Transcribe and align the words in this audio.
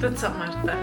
To 0.00 0.12
co, 0.12 0.30
Marta? 0.30 0.76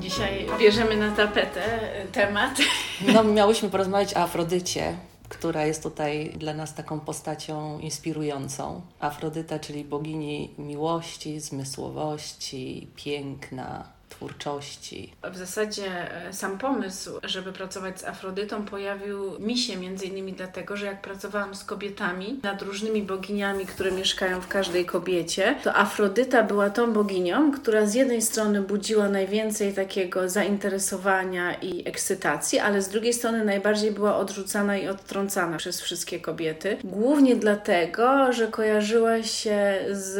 Dzisiaj 0.00 0.46
bierzemy 0.58 0.96
na 0.96 1.16
tapetę 1.16 1.90
temat. 2.12 2.58
No, 3.14 3.24
miałyśmy 3.24 3.70
porozmawiać 3.70 4.14
o 4.14 4.16
Afrodycie, 4.16 4.96
która 5.28 5.66
jest 5.66 5.82
tutaj 5.82 6.32
dla 6.36 6.54
nas 6.54 6.74
taką 6.74 7.00
postacią 7.00 7.78
inspirującą. 7.78 8.80
Afrodyta, 9.00 9.58
czyli 9.58 9.84
bogini 9.84 10.54
miłości, 10.58 11.40
zmysłowości, 11.40 12.88
piękna, 12.96 13.97
twórczości. 14.08 15.12
W 15.32 15.36
zasadzie 15.36 16.14
e, 16.26 16.32
sam 16.32 16.58
pomysł, 16.58 17.10
żeby 17.24 17.52
pracować 17.52 18.00
z 18.00 18.04
Afrodytą 18.04 18.64
pojawił 18.64 19.40
mi 19.40 19.58
się 19.58 19.76
między 19.76 20.06
innymi 20.06 20.32
dlatego, 20.32 20.76
że 20.76 20.86
jak 20.86 21.02
pracowałam 21.02 21.54
z 21.54 21.64
kobietami 21.64 22.40
nad 22.42 22.62
różnymi 22.62 23.02
boginiami, 23.02 23.66
które 23.66 23.90
mieszkają 23.90 24.40
w 24.40 24.48
każdej 24.48 24.86
kobiecie, 24.86 25.54
to 25.64 25.76
Afrodyta 25.76 26.42
była 26.42 26.70
tą 26.70 26.92
boginią, 26.92 27.52
która 27.52 27.86
z 27.86 27.94
jednej 27.94 28.22
strony 28.22 28.62
budziła 28.62 29.08
najwięcej 29.08 29.72
takiego 29.72 30.28
zainteresowania 30.28 31.54
i 31.54 31.88
ekscytacji, 31.88 32.58
ale 32.58 32.82
z 32.82 32.88
drugiej 32.88 33.12
strony 33.12 33.44
najbardziej 33.44 33.90
była 33.90 34.16
odrzucana 34.16 34.76
i 34.76 34.88
odtrącana 34.88 35.56
przez 35.56 35.80
wszystkie 35.80 36.20
kobiety. 36.20 36.76
Głównie 36.84 37.36
dlatego, 37.36 38.32
że 38.32 38.46
kojarzyła 38.46 39.22
się 39.22 39.78
z... 39.90 40.18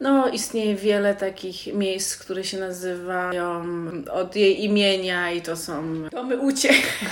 No, 0.00 0.28
istnieje 0.28 0.74
wiele 0.74 1.14
takich 1.14 1.74
miejsc, 1.74 2.16
które 2.16 2.44
się 2.44 2.58
nazywa 2.58 3.23
od 4.12 4.36
jej 4.36 4.64
imienia 4.64 5.30
i 5.30 5.42
to 5.42 5.56
są 5.56 5.72
domy 6.12 6.38
uciech. 6.38 7.04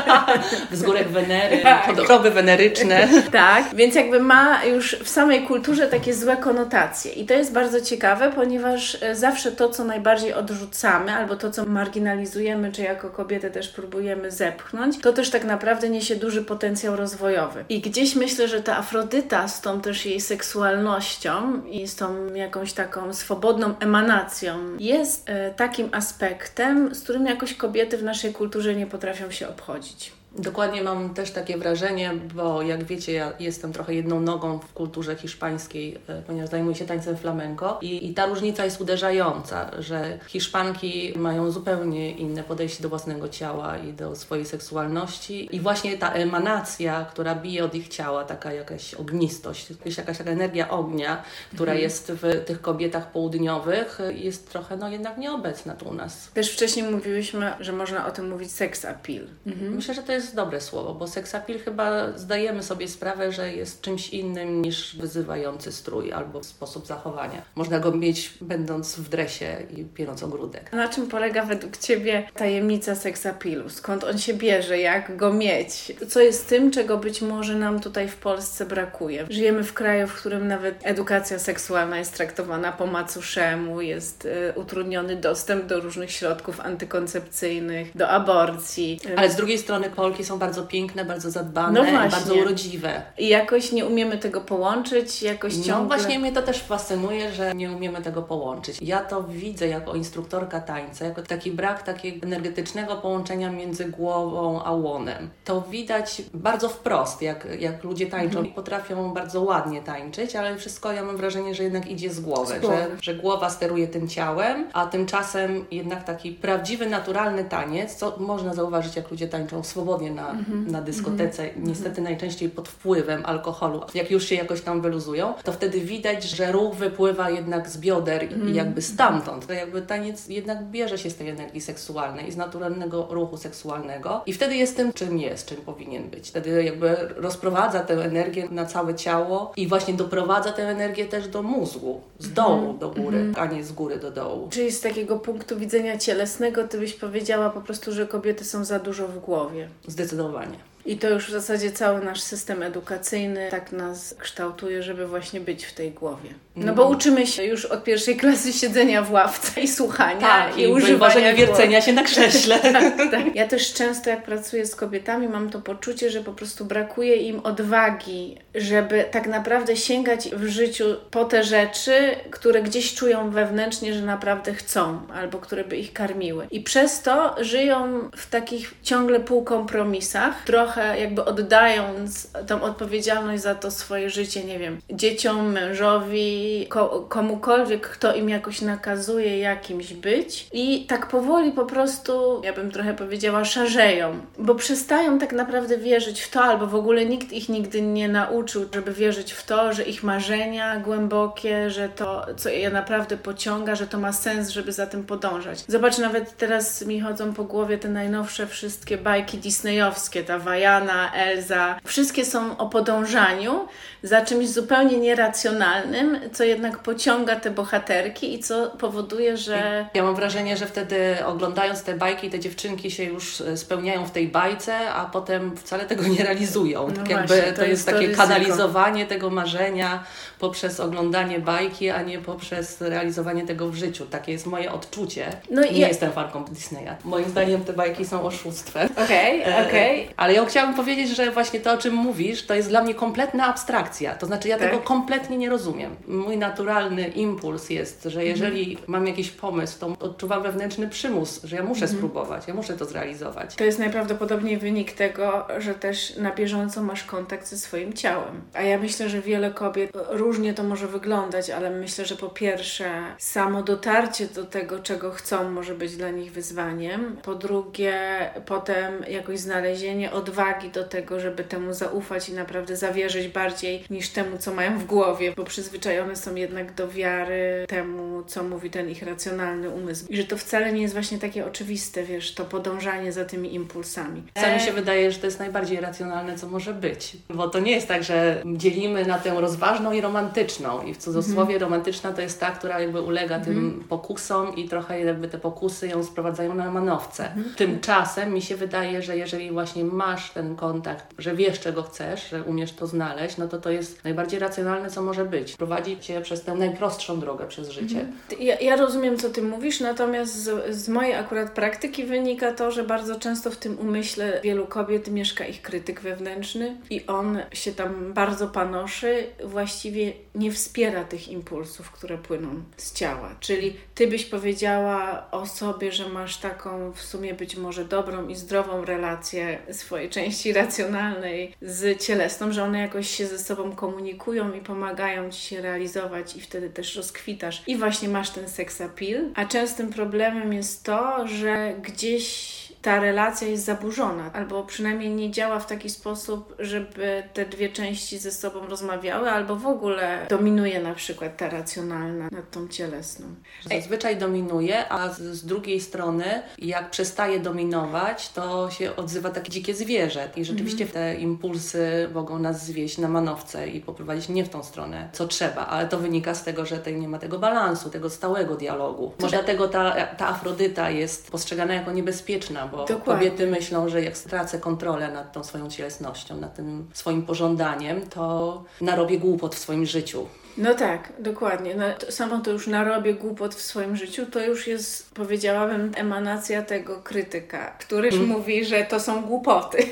Wzgórek 0.70 1.08
Wenery, 1.08 1.62
choroby 1.96 2.30
weneryczne. 2.30 3.08
tak, 3.32 3.74
więc 3.74 3.94
jakby 3.94 4.20
ma 4.20 4.64
już 4.64 4.96
w 4.96 5.08
samej 5.08 5.42
kulturze 5.42 5.86
takie 5.86 6.14
złe 6.14 6.36
konotacje. 6.36 7.12
I 7.12 7.26
to 7.26 7.34
jest 7.34 7.52
bardzo 7.52 7.80
ciekawe, 7.80 8.32
ponieważ 8.34 8.98
e, 9.02 9.14
zawsze 9.14 9.52
to, 9.52 9.68
co 9.68 9.84
najbardziej 9.84 10.34
odrzucamy, 10.34 11.12
albo 11.12 11.36
to, 11.36 11.50
co 11.50 11.66
marginalizujemy, 11.66 12.72
czy 12.72 12.82
jako 12.82 13.10
kobiety 13.10 13.50
też 13.50 13.68
próbujemy 13.68 14.30
zepchnąć, 14.30 14.98
to 14.98 15.12
też 15.12 15.30
tak 15.30 15.44
naprawdę 15.44 15.88
niesie 15.88 16.16
duży 16.16 16.42
potencjał 16.42 16.96
rozwojowy. 16.96 17.64
I 17.68 17.80
gdzieś 17.80 18.16
myślę, 18.16 18.48
że 18.48 18.62
ta 18.62 18.76
Afrodyta 18.76 19.48
z 19.48 19.60
tą 19.60 19.80
też 19.80 20.06
jej 20.06 20.20
seksualnością 20.20 21.62
i 21.70 21.88
z 21.88 21.96
tą 21.96 22.34
jakąś 22.34 22.72
taką 22.72 23.14
swobodną 23.14 23.74
emanacją 23.80 24.58
jest 24.78 25.28
e, 25.28 25.50
takim 25.56 25.88
aspektem, 25.92 26.94
z 26.94 27.02
którym 27.02 27.26
jakoś 27.26 27.54
kobiety 27.54 27.98
w 27.98 28.02
naszej 28.02 28.32
kulturze 28.32 28.74
nie 28.74 28.86
potrafią 28.86 29.30
się 29.30 29.48
obchodzić. 29.48 30.12
Dokładnie 30.38 30.82
mam 30.82 31.14
też 31.14 31.30
takie 31.30 31.58
wrażenie, 31.58 32.12
bo 32.34 32.62
jak 32.62 32.84
wiecie, 32.84 33.12
ja 33.12 33.32
jestem 33.40 33.72
trochę 33.72 33.94
jedną 33.94 34.20
nogą 34.20 34.58
w 34.58 34.72
kulturze 34.72 35.16
hiszpańskiej, 35.16 35.98
e, 36.08 36.22
ponieważ 36.22 36.50
zajmuję 36.50 36.76
się 36.76 36.84
tańcem 36.84 37.16
flamenco 37.16 37.78
i, 37.82 38.10
i 38.10 38.14
ta 38.14 38.26
różnica 38.26 38.64
jest 38.64 38.80
uderzająca, 38.80 39.70
że 39.78 40.18
Hiszpanki 40.26 41.12
mają 41.16 41.50
zupełnie 41.50 42.10
inne 42.10 42.44
podejście 42.44 42.82
do 42.82 42.88
własnego 42.88 43.28
ciała 43.28 43.78
i 43.78 43.92
do 43.92 44.16
swojej 44.16 44.46
seksualności 44.46 45.56
i 45.56 45.60
właśnie 45.60 45.98
ta 45.98 46.12
emanacja, 46.12 47.04
która 47.04 47.34
bije 47.34 47.64
od 47.64 47.74
ich 47.74 47.88
ciała, 47.88 48.24
taka 48.24 48.52
jakaś 48.52 48.94
ognistość, 48.94 49.68
jakaś 49.98 50.18
taka 50.18 50.30
energia 50.30 50.70
ognia, 50.70 51.22
która 51.54 51.72
mhm. 51.72 51.82
jest 51.82 52.12
w 52.12 52.44
tych 52.44 52.60
kobietach 52.60 53.12
południowych, 53.12 53.98
jest 54.14 54.50
trochę 54.50 54.76
no 54.76 54.88
jednak 54.88 55.18
nieobecna 55.18 55.74
tu 55.74 55.88
u 55.88 55.94
nas. 55.94 56.30
Też 56.34 56.52
wcześniej 56.52 56.90
mówiłyśmy, 56.90 57.52
że 57.60 57.72
można 57.72 58.06
o 58.06 58.10
tym 58.10 58.28
mówić 58.28 58.52
sex 58.52 58.84
appeal. 58.84 59.26
Mhm. 59.46 59.74
Myślę, 59.74 59.94
że 59.94 60.02
to 60.02 60.12
jest 60.12 60.23
jest 60.24 60.36
dobre 60.36 60.60
słowo, 60.60 60.94
bo 60.94 61.08
seksapil 61.08 61.58
chyba 61.58 62.18
zdajemy 62.18 62.62
sobie 62.62 62.88
sprawę, 62.88 63.32
że 63.32 63.52
jest 63.52 63.80
czymś 63.80 64.08
innym 64.08 64.62
niż 64.62 64.96
wyzywający 64.96 65.72
strój 65.72 66.12
albo 66.12 66.44
sposób 66.44 66.86
zachowania. 66.86 67.42
Można 67.54 67.80
go 67.80 67.92
mieć 67.92 68.32
będąc 68.40 68.96
w 68.96 69.08
dresie 69.08 69.56
i 69.76 69.84
pieląc 69.84 70.22
ogródek. 70.22 70.72
Na 70.72 70.88
czym 70.88 71.06
polega 71.06 71.44
według 71.44 71.76
Ciebie 71.76 72.28
tajemnica 72.34 72.94
seksapilu? 72.94 73.68
Skąd 73.68 74.04
on 74.04 74.18
się 74.18 74.34
bierze? 74.34 74.78
Jak 74.78 75.16
go 75.16 75.32
mieć? 75.32 75.92
Co 76.08 76.20
jest 76.20 76.48
tym, 76.48 76.70
czego 76.70 76.98
być 76.98 77.22
może 77.22 77.54
nam 77.54 77.80
tutaj 77.80 78.08
w 78.08 78.16
Polsce 78.16 78.66
brakuje? 78.66 79.26
Żyjemy 79.30 79.64
w 79.64 79.72
kraju, 79.72 80.06
w 80.06 80.14
którym 80.14 80.48
nawet 80.48 80.74
edukacja 80.82 81.38
seksualna 81.38 81.98
jest 81.98 82.14
traktowana 82.14 82.72
po 82.72 82.86
macuszemu, 82.86 83.80
jest 83.80 84.24
y, 84.24 84.52
utrudniony 84.56 85.16
dostęp 85.16 85.66
do 85.66 85.80
różnych 85.80 86.10
środków 86.10 86.60
antykoncepcyjnych, 86.60 87.96
do 87.96 88.08
aborcji. 88.08 89.00
Ale 89.16 89.30
z 89.30 89.36
drugiej 89.36 89.58
strony 89.58 89.90
Polska 89.90 90.13
Są 90.22 90.38
bardzo 90.38 90.62
piękne, 90.62 91.04
bardzo 91.04 91.30
zadbane, 91.30 91.92
no 91.92 92.10
bardzo 92.10 92.34
urodziwe. 92.34 93.02
I 93.18 93.28
jakoś 93.28 93.72
nie 93.72 93.86
umiemy 93.86 94.18
tego 94.18 94.40
połączyć, 94.40 95.22
jakoś 95.22 95.56
no 95.56 95.64
ciągle... 95.64 95.82
No 95.82 96.02
właśnie 96.02 96.18
mnie 96.18 96.32
to 96.32 96.42
też 96.42 96.62
fascynuje, 96.62 97.32
że 97.32 97.54
nie 97.54 97.72
umiemy 97.72 98.02
tego 98.02 98.22
połączyć. 98.22 98.78
Ja 98.82 99.00
to 99.00 99.22
widzę 99.22 99.68
jako 99.68 99.94
instruktorka 99.94 100.60
tańca, 100.60 101.04
jako 101.04 101.22
taki 101.22 101.50
brak 101.50 101.82
takiego 101.82 102.26
energetycznego 102.26 102.96
połączenia 102.96 103.50
między 103.50 103.84
głową 103.84 104.64
a 104.64 104.72
łonem. 104.72 105.30
To 105.44 105.60
widać 105.60 106.22
bardzo 106.34 106.68
wprost, 106.68 107.22
jak, 107.22 107.60
jak 107.60 107.84
ludzie 107.84 108.06
tańczą 108.06 108.38
mhm. 108.38 108.46
i 108.46 108.50
potrafią 108.50 109.12
bardzo 109.12 109.40
ładnie 109.40 109.82
tańczyć, 109.82 110.36
ale 110.36 110.56
wszystko 110.56 110.92
ja 110.92 111.04
mam 111.04 111.16
wrażenie, 111.16 111.54
że 111.54 111.62
jednak 111.62 111.90
idzie 111.90 112.10
z 112.10 112.20
głowy, 112.20 112.54
z 112.60 112.62
że, 112.62 112.86
że 113.00 113.14
głowa 113.14 113.50
steruje 113.50 113.88
tym 113.88 114.08
ciałem, 114.08 114.68
a 114.72 114.86
tymczasem 114.86 115.64
jednak 115.70 116.04
taki 116.04 116.32
prawdziwy, 116.32 116.86
naturalny 116.86 117.44
taniec, 117.44 117.94
co 117.94 118.16
można 118.18 118.54
zauważyć, 118.54 118.96
jak 118.96 119.10
ludzie 119.10 119.28
tańczą 119.28 119.62
swobodnie 119.62 120.03
na, 120.10 120.32
mm-hmm. 120.32 120.70
na 120.70 120.82
dyskotece, 120.82 121.42
mm-hmm. 121.42 121.66
niestety 121.68 122.00
najczęściej 122.00 122.48
pod 122.48 122.68
wpływem 122.68 123.22
alkoholu. 123.26 123.80
Jak 123.94 124.10
już 124.10 124.24
się 124.24 124.34
jakoś 124.34 124.60
tam 124.60 124.80
wyluzują, 124.80 125.34
to 125.44 125.52
wtedy 125.52 125.80
widać, 125.80 126.24
że 126.24 126.52
ruch 126.52 126.74
wypływa 126.74 127.30
jednak 127.30 127.68
z 127.68 127.78
bioder 127.78 128.22
i 128.22 128.34
mhm. 128.34 128.54
jakby 128.54 128.82
stamtąd. 128.82 129.46
To 129.46 129.52
jakby 129.52 129.82
taniec 129.82 130.28
jednak 130.28 130.64
bierze 130.64 130.98
się 130.98 131.10
z 131.10 131.16
tej 131.16 131.28
energii 131.28 131.60
seksualnej, 131.60 132.32
z 132.32 132.36
naturalnego 132.36 133.08
ruchu 133.10 133.36
seksualnego 133.36 134.22
i 134.26 134.32
wtedy 134.32 134.56
jest 134.56 134.76
tym, 134.76 134.92
czym 134.92 135.18
jest, 135.18 135.48
czym 135.48 135.56
powinien 135.56 136.10
być. 136.10 136.28
Wtedy 136.28 136.64
jakby 136.64 136.96
rozprowadza 137.16 137.80
tę 137.80 138.04
energię 138.04 138.48
na 138.50 138.66
całe 138.66 138.94
ciało 138.94 139.52
i 139.56 139.68
właśnie 139.68 139.94
doprowadza 139.94 140.52
tę 140.52 140.68
energię 140.68 141.06
też 141.06 141.28
do 141.28 141.42
mózgu, 141.42 142.00
z 142.18 142.32
dołu 142.32 142.70
mhm. 142.70 142.78
do 142.78 142.90
góry, 142.90 143.32
a 143.36 143.46
nie 143.46 143.64
z 143.64 143.72
góry 143.72 143.96
do 143.96 144.10
dołu. 144.10 144.48
Czyli 144.50 144.72
z 144.72 144.80
takiego 144.80 145.18
punktu 145.18 145.58
widzenia 145.58 145.98
cielesnego, 145.98 146.68
ty 146.68 146.78
byś 146.78 146.94
powiedziała 146.94 147.50
po 147.50 147.60
prostu, 147.60 147.92
że 147.92 148.06
kobiety 148.06 148.44
są 148.44 148.64
za 148.64 148.78
dużo 148.78 149.08
w 149.08 149.18
głowie. 149.18 149.68
Zdecydowanie. 149.86 150.58
I 150.86 150.96
to 150.96 151.10
już 151.10 151.26
w 151.26 151.30
zasadzie 151.30 151.72
cały 151.72 152.04
nasz 152.04 152.20
system 152.20 152.62
edukacyjny 152.62 153.48
tak 153.50 153.72
nas 153.72 154.14
kształtuje, 154.18 154.82
żeby 154.82 155.06
właśnie 155.06 155.40
być 155.40 155.64
w 155.64 155.72
tej 155.72 155.90
głowie. 155.90 156.30
No 156.56 156.74
bo 156.74 156.82
mhm. 156.82 156.98
uczymy 156.98 157.26
się 157.26 157.44
już 157.44 157.64
od 157.64 157.84
pierwszej 157.84 158.16
klasy 158.16 158.52
siedzenia 158.52 159.02
w 159.02 159.12
ławce 159.12 159.60
i 159.60 159.68
słuchania 159.68 160.20
tak, 160.20 160.58
i, 160.58 160.62
i 160.62 160.66
używania 160.66 161.34
wiercenia 161.34 161.80
się 161.80 161.92
na 161.92 162.02
krześle. 162.12 162.58
tak, 162.58 162.96
tak. 163.10 163.34
Ja 163.34 163.48
też 163.48 163.72
często 163.72 164.10
jak 164.10 164.22
pracuję 164.22 164.66
z 164.66 164.76
kobietami 164.76 165.28
mam 165.28 165.50
to 165.50 165.60
poczucie, 165.60 166.10
że 166.10 166.20
po 166.20 166.32
prostu 166.32 166.64
brakuje 166.64 167.16
im 167.16 167.40
odwagi, 167.40 168.38
żeby 168.54 169.04
tak 169.10 169.26
naprawdę 169.26 169.76
sięgać 169.76 170.28
w 170.28 170.46
życiu 170.46 170.84
po 171.10 171.24
te 171.24 171.44
rzeczy, 171.44 172.16
które 172.30 172.62
gdzieś 172.62 172.94
czują 172.94 173.30
wewnętrznie, 173.30 173.94
że 173.94 174.02
naprawdę 174.02 174.54
chcą, 174.54 175.00
albo 175.14 175.38
które 175.38 175.64
by 175.64 175.76
ich 175.76 175.92
karmiły. 175.92 176.46
I 176.50 176.60
przez 176.60 177.02
to 177.02 177.44
żyją 177.44 178.10
w 178.16 178.30
takich 178.30 178.74
ciągle 178.82 179.20
półkompromisach, 179.20 180.44
trochę 180.44 180.73
jakby 180.80 181.24
oddając 181.24 182.28
tą 182.46 182.62
odpowiedzialność 182.62 183.42
za 183.42 183.54
to 183.54 183.70
swoje 183.70 184.10
życie, 184.10 184.44
nie 184.44 184.58
wiem, 184.58 184.80
dzieciom, 184.90 185.52
mężowi, 185.52 186.66
ko 186.68 187.06
komukolwiek, 187.08 187.88
kto 187.88 188.14
im 188.14 188.28
jakoś 188.28 188.60
nakazuje 188.60 189.38
jakimś 189.38 189.92
być 189.92 190.48
i 190.52 190.86
tak 190.86 191.08
powoli 191.08 191.52
po 191.52 191.66
prostu, 191.66 192.40
ja 192.44 192.52
bym 192.52 192.70
trochę 192.70 192.94
powiedziała, 192.94 193.44
szarzeją, 193.44 194.20
bo 194.38 194.54
przestają 194.54 195.18
tak 195.18 195.32
naprawdę 195.32 195.78
wierzyć 195.78 196.20
w 196.20 196.30
to, 196.30 196.42
albo 196.44 196.66
w 196.66 196.74
ogóle 196.74 197.06
nikt 197.06 197.32
ich 197.32 197.48
nigdy 197.48 197.82
nie 197.82 198.08
nauczył, 198.08 198.64
żeby 198.74 198.92
wierzyć 198.92 199.32
w 199.32 199.46
to, 199.46 199.72
że 199.72 199.82
ich 199.82 200.02
marzenia 200.02 200.76
głębokie, 200.80 201.70
że 201.70 201.88
to, 201.88 202.26
co 202.36 202.48
je 202.48 202.70
naprawdę 202.70 203.16
pociąga, 203.16 203.74
że 203.74 203.86
to 203.86 203.98
ma 203.98 204.12
sens, 204.12 204.48
żeby 204.48 204.72
za 204.72 204.86
tym 204.86 205.04
podążać. 205.04 205.64
Zobacz, 205.68 205.98
nawet 205.98 206.36
teraz 206.36 206.86
mi 206.86 207.00
chodzą 207.00 207.34
po 207.34 207.44
głowie 207.44 207.78
te 207.78 207.88
najnowsze 207.88 208.46
wszystkie 208.46 208.98
bajki 208.98 209.38
disneyowskie, 209.38 210.24
ta 210.24 210.38
Waja 210.38 210.63
Diana, 210.64 211.14
Elza, 211.14 211.76
wszystkie 211.84 212.24
są 212.24 212.58
o 212.58 212.68
podążaniu 212.68 213.68
za 214.04 214.22
czymś 214.22 214.48
zupełnie 214.48 214.96
nieracjonalnym, 214.96 216.20
co 216.32 216.44
jednak 216.44 216.78
pociąga 216.78 217.36
te 217.36 217.50
bohaterki 217.50 218.34
i 218.34 218.38
co 218.38 218.70
powoduje, 218.70 219.36
że. 219.36 219.86
Ja 219.94 220.02
mam 220.02 220.14
wrażenie, 220.14 220.56
że 220.56 220.66
wtedy 220.66 221.16
oglądając 221.26 221.82
te 221.82 221.94
bajki, 221.94 222.30
te 222.30 222.40
dziewczynki 222.40 222.90
się 222.90 223.04
już 223.04 223.40
e, 223.40 223.56
spełniają 223.56 224.06
w 224.06 224.10
tej 224.10 224.28
bajce, 224.28 224.90
a 224.90 225.04
potem 225.04 225.56
wcale 225.56 225.84
tego 225.84 226.08
nie 226.08 226.24
realizują. 226.24 226.88
No 226.88 226.96
tak 226.96 227.08
jakby 227.08 227.42
to, 227.42 227.56
to, 227.56 227.64
jest, 227.64 227.86
takie 227.86 228.08
kanalizowanie 228.08 229.06
tego 229.06 229.30
marzenia 229.30 230.04
poprzez 230.38 230.80
oglądanie 230.80 231.38
bajki, 231.38 231.90
a 231.90 232.02
nie 232.02 232.18
poprzez 232.18 232.80
realizowanie 232.80 233.46
tego 233.46 233.68
w 233.68 233.74
życiu. 233.74 234.06
Takie 234.06 234.32
jest 234.32 234.46
moje 234.46 234.72
odczucie. 234.72 235.32
No 235.50 235.62
nie 235.62 235.78
ja... 235.78 235.88
jestem 235.88 236.12
fanką 236.12 236.44
Disneya. 236.44 236.96
Moim 237.04 237.28
zdaniem 237.28 237.64
te 237.64 237.72
bajki 237.72 238.04
są 238.04 238.22
oszustwem. 238.22 238.88
Okej, 239.04 239.42
okay, 239.42 239.66
okej. 239.66 240.02
Okay. 240.02 240.14
Ale 240.16 240.34
ja 240.34 240.42
chciałabym 240.54 240.76
powiedzieć, 240.76 241.16
że 241.16 241.30
właśnie 241.30 241.60
to, 241.60 241.72
o 241.72 241.78
czym 241.78 241.94
mówisz, 241.94 242.46
to 242.46 242.54
jest 242.54 242.68
dla 242.68 242.82
mnie 242.82 242.94
kompletna 242.94 243.46
abstrakcja. 243.46 244.14
To 244.14 244.26
znaczy 244.26 244.48
ja 244.48 244.58
tak? 244.58 244.70
tego 244.70 244.82
kompletnie 244.82 245.38
nie 245.38 245.50
rozumiem. 245.50 245.96
Mój 246.06 246.38
naturalny 246.38 247.08
impuls 247.08 247.70
jest, 247.70 248.02
że 248.02 248.20
mhm. 248.20 248.26
jeżeli 248.26 248.70
mhm. 248.70 248.92
mam 248.92 249.06
jakiś 249.06 249.30
pomysł, 249.30 249.78
to 249.80 249.86
odczuwam 250.00 250.42
wewnętrzny 250.42 250.88
przymus, 250.88 251.40
że 251.44 251.56
ja 251.56 251.62
muszę 251.62 251.82
mhm. 251.82 251.98
spróbować, 251.98 252.48
ja 252.48 252.54
muszę 252.54 252.74
to 252.74 252.84
zrealizować. 252.84 253.54
To 253.54 253.64
jest 253.64 253.78
najprawdopodobniej 253.78 254.58
wynik 254.58 254.92
tego, 254.92 255.46
że 255.58 255.74
też 255.74 256.16
na 256.16 256.34
bieżąco 256.34 256.82
masz 256.82 257.04
kontakt 257.04 257.46
ze 257.46 257.58
swoim 257.58 257.92
ciałem. 257.92 258.40
A 258.52 258.62
ja 258.62 258.78
myślę, 258.78 259.08
że 259.08 259.20
wiele 259.20 259.50
kobiet 259.50 259.90
różnie 260.10 260.54
to 260.54 260.62
może 260.62 260.86
wyglądać, 260.86 261.50
ale 261.50 261.70
myślę, 261.70 262.04
że 262.04 262.16
po 262.16 262.28
pierwsze 262.28 262.90
samo 263.18 263.62
dotarcie 263.62 264.26
do 264.26 264.44
tego, 264.44 264.78
czego 264.78 265.10
chcą, 265.10 265.50
może 265.50 265.74
być 265.74 265.96
dla 265.96 266.10
nich 266.10 266.32
wyzwaniem. 266.32 267.16
Po 267.22 267.34
drugie, 267.34 267.98
potem 268.46 269.04
jakoś 269.08 269.38
znalezienie 269.38 270.12
odwagi 270.12 270.43
do 270.72 270.84
tego, 270.84 271.20
żeby 271.20 271.44
temu 271.44 271.72
zaufać 271.72 272.28
i 272.28 272.32
naprawdę 272.32 272.76
zawierzyć 272.76 273.28
bardziej 273.28 273.84
niż 273.90 274.08
temu, 274.08 274.38
co 274.38 274.54
mają 274.54 274.78
w 274.78 274.84
głowie, 274.84 275.32
bo 275.36 275.44
przyzwyczajone 275.44 276.16
są 276.16 276.34
jednak 276.34 276.74
do 276.74 276.88
wiary 276.88 277.66
temu, 277.68 278.22
co 278.26 278.44
mówi 278.44 278.70
ten 278.70 278.90
ich 278.90 279.02
racjonalny 279.02 279.70
umysł. 279.70 280.06
I 280.08 280.16
że 280.16 280.24
to 280.24 280.36
wcale 280.36 280.72
nie 280.72 280.82
jest 280.82 280.94
właśnie 280.94 281.18
takie 281.18 281.46
oczywiste, 281.46 282.04
wiesz, 282.04 282.34
to 282.34 282.44
podążanie 282.44 283.12
za 283.12 283.24
tymi 283.24 283.54
impulsami. 283.54 284.22
Sami 284.38 284.60
się 284.60 284.72
wydaje, 284.72 285.12
że 285.12 285.18
to 285.18 285.26
jest 285.26 285.38
najbardziej 285.38 285.80
racjonalne, 285.80 286.38
co 286.38 286.48
może 286.48 286.74
być. 286.74 287.16
Bo 287.30 287.48
to 287.48 287.60
nie 287.60 287.72
jest 287.72 287.88
tak, 287.88 288.04
że 288.04 288.42
dzielimy 288.46 289.06
na 289.06 289.18
tę 289.18 289.40
rozważną 289.40 289.92
i 289.92 290.00
romantyczną. 290.00 290.82
I 290.82 290.94
w 290.94 290.98
cudzysłowie 290.98 291.56
mm. 291.56 291.62
romantyczna 291.62 292.12
to 292.12 292.20
jest 292.20 292.40
ta, 292.40 292.50
która 292.50 292.80
jakby 292.80 293.02
ulega 293.02 293.34
mm. 293.34 293.46
tym 293.46 293.58
mhm. 293.58 293.84
pokusom 293.84 294.56
i 294.56 294.68
trochę 294.68 295.00
jakby 295.00 295.28
te 295.28 295.38
pokusy 295.38 295.88
ją 295.88 296.04
sprowadzają 296.04 296.54
na 296.54 296.70
manowce. 296.70 297.32
Mm. 297.32 297.54
Tymczasem 297.56 298.34
mi 298.34 298.42
się 298.42 298.56
wydaje, 298.56 299.02
że 299.02 299.16
jeżeli 299.16 299.50
właśnie 299.50 299.84
masz 299.84 300.23
ten 300.30 300.56
kontakt, 300.56 301.14
że 301.18 301.36
wiesz, 301.36 301.60
czego 301.60 301.82
chcesz, 301.82 302.30
że 302.30 302.42
umiesz 302.42 302.72
to 302.72 302.86
znaleźć, 302.86 303.36
no 303.36 303.48
to 303.48 303.58
to 303.58 303.70
jest 303.70 304.04
najbardziej 304.04 304.40
racjonalne, 304.40 304.90
co 304.90 305.02
może 305.02 305.24
być. 305.24 305.56
Prowadzić 305.56 306.06
cię 306.06 306.20
przez 306.20 306.42
tę 306.42 306.54
najprostszą 306.54 307.20
drogę 307.20 307.46
przez 307.46 307.68
życie. 307.68 308.00
Mhm. 308.00 308.42
Ja, 308.42 308.60
ja, 308.60 308.76
rozumiem, 308.76 309.18
co 309.18 309.30
ty 309.30 309.42
mówisz, 309.42 309.80
natomiast 309.80 310.34
z, 310.34 310.76
z 310.76 310.88
mojej 310.88 311.14
akurat 311.14 311.50
praktyki 311.50 312.04
wynika 312.04 312.52
to, 312.52 312.70
że 312.70 312.84
bardzo 312.84 313.20
często 313.20 313.50
w 313.50 313.56
tym 313.56 313.78
umyśle 313.78 314.40
wielu 314.42 314.66
kobiet 314.66 315.08
mieszka 315.08 315.46
ich 315.46 315.62
krytyk 315.62 316.00
wewnętrzny 316.00 316.76
i 316.90 317.06
on 317.06 317.38
się 317.52 317.72
tam 317.72 318.12
bardzo 318.12 318.48
panoszy, 318.48 319.26
właściwie 319.44 320.12
nie 320.34 320.52
wspiera 320.52 321.04
tych 321.04 321.28
impulsów, 321.28 321.90
które 321.90 322.18
płyną 322.18 322.62
z 322.76 322.92
ciała. 322.92 323.36
Czyli 323.40 323.76
ty 323.94 324.06
byś 324.06 324.24
powiedziała 324.24 325.26
o 325.30 325.46
sobie, 325.46 325.92
że 325.92 326.08
masz 326.08 326.36
taką 326.36 326.92
w 326.92 327.02
sumie 327.02 327.34
być 327.34 327.56
może 327.56 327.84
dobrą 327.84 328.28
i 328.28 328.34
zdrową 328.34 328.84
relację 328.84 329.58
swojej 329.72 330.10
części 330.14 330.52
racjonalnej 330.52 331.54
z 331.62 332.02
cielesną, 332.02 332.52
że 332.52 332.64
one 332.64 332.78
jakoś 332.78 333.08
się 333.08 333.26
ze 333.26 333.38
sobą 333.38 333.72
komunikują 333.72 334.52
i 334.52 334.60
pomagają 334.60 335.30
ci 335.30 335.40
się 335.40 335.60
realizować 335.60 336.36
i 336.36 336.40
wtedy 336.40 336.70
też 336.70 336.96
rozkwitasz. 336.96 337.62
I 337.66 337.76
właśnie 337.76 338.08
masz 338.08 338.30
ten 338.30 338.48
sex 338.48 338.80
appeal. 338.80 339.24
A 339.34 339.44
częstym 339.44 339.92
problemem 339.92 340.52
jest 340.52 340.84
to, 340.84 341.28
że 341.28 341.74
gdzieś 341.82 342.54
ta 342.84 343.00
relacja 343.00 343.48
jest 343.48 343.64
zaburzona, 343.64 344.30
albo 344.32 344.62
przynajmniej 344.62 345.10
nie 345.10 345.30
działa 345.30 345.58
w 345.58 345.66
taki 345.66 345.90
sposób, 345.90 346.54
żeby 346.58 347.22
te 347.32 347.46
dwie 347.46 347.68
części 347.68 348.18
ze 348.18 348.32
sobą 348.32 348.66
rozmawiały, 348.66 349.30
albo 349.30 349.56
w 349.56 349.66
ogóle 349.66 350.26
dominuje 350.30 350.80
na 350.80 350.94
przykład 350.94 351.36
ta 351.36 351.50
racjonalna 351.50 352.28
nad 352.32 352.50
tą 352.50 352.68
cielesną. 352.68 353.26
Zazwyczaj 353.70 354.16
dominuje, 354.16 354.88
a 354.88 355.08
z, 355.08 355.20
z 355.20 355.44
drugiej 355.44 355.80
strony, 355.80 356.42
jak 356.58 356.90
przestaje 356.90 357.40
dominować, 357.40 358.32
to 358.32 358.70
się 358.70 358.96
odzywa 358.96 359.30
takie 359.30 359.52
dzikie 359.52 359.74
zwierzę. 359.74 360.30
I 360.36 360.44
rzeczywiście 360.44 360.84
mhm. 360.84 361.16
te 361.16 361.20
impulsy 361.20 362.08
mogą 362.14 362.38
nas 362.38 362.66
zwieść 362.66 362.98
na 362.98 363.08
manowce 363.08 363.68
i 363.68 363.80
poprowadzić 363.80 364.28
nie 364.28 364.44
w 364.44 364.48
tą 364.48 364.62
stronę, 364.62 365.08
co 365.12 365.26
trzeba, 365.26 365.66
ale 365.66 365.88
to 365.88 365.98
wynika 365.98 366.34
z 366.34 366.44
tego, 366.44 366.66
że 366.66 366.78
tutaj 366.78 366.96
nie 366.96 367.08
ma 367.08 367.18
tego 367.18 367.38
balansu, 367.38 367.90
tego 367.90 368.10
stałego 368.10 368.56
dialogu. 368.56 369.12
Może 369.20 369.36
dlatego 369.36 369.68
ta, 369.68 370.06
ta 370.06 370.28
Afrodyta 370.28 370.90
jest 370.90 371.30
postrzegana 371.30 371.74
jako 371.74 371.92
niebezpieczna, 371.92 372.68
bo 372.76 372.84
Dokładnie. 372.84 373.30
kobiety 373.30 373.46
myślą, 373.46 373.88
że 373.88 374.02
jak 374.02 374.16
stracę 374.16 374.58
kontrolę 374.58 375.12
nad 375.12 375.32
tą 375.32 375.44
swoją 375.44 375.70
cielesnością, 375.70 376.36
nad 376.36 376.54
tym 376.54 376.88
swoim 376.92 377.22
pożądaniem, 377.22 378.06
to 378.06 378.64
narobię 378.80 379.18
głupot 379.18 379.54
w 379.54 379.58
swoim 379.58 379.86
życiu. 379.86 380.26
No 380.58 380.74
tak, 380.74 381.12
dokładnie. 381.18 381.74
No, 381.74 381.84
to, 381.98 382.12
samo 382.12 382.38
to 382.38 382.50
już 382.50 382.66
narobię 382.66 383.14
głupot 383.14 383.54
w 383.54 383.62
swoim 383.62 383.96
życiu, 383.96 384.26
to 384.26 384.40
już 384.40 384.66
jest, 384.66 385.14
powiedziałabym, 385.14 385.92
emanacja 385.96 386.62
tego 386.62 386.96
krytyka, 387.02 387.76
który 387.78 388.08
mm. 388.08 388.26
mówi, 388.26 388.64
że 388.64 388.84
to 388.84 389.00
są 389.00 389.22
głupoty. 389.22 389.78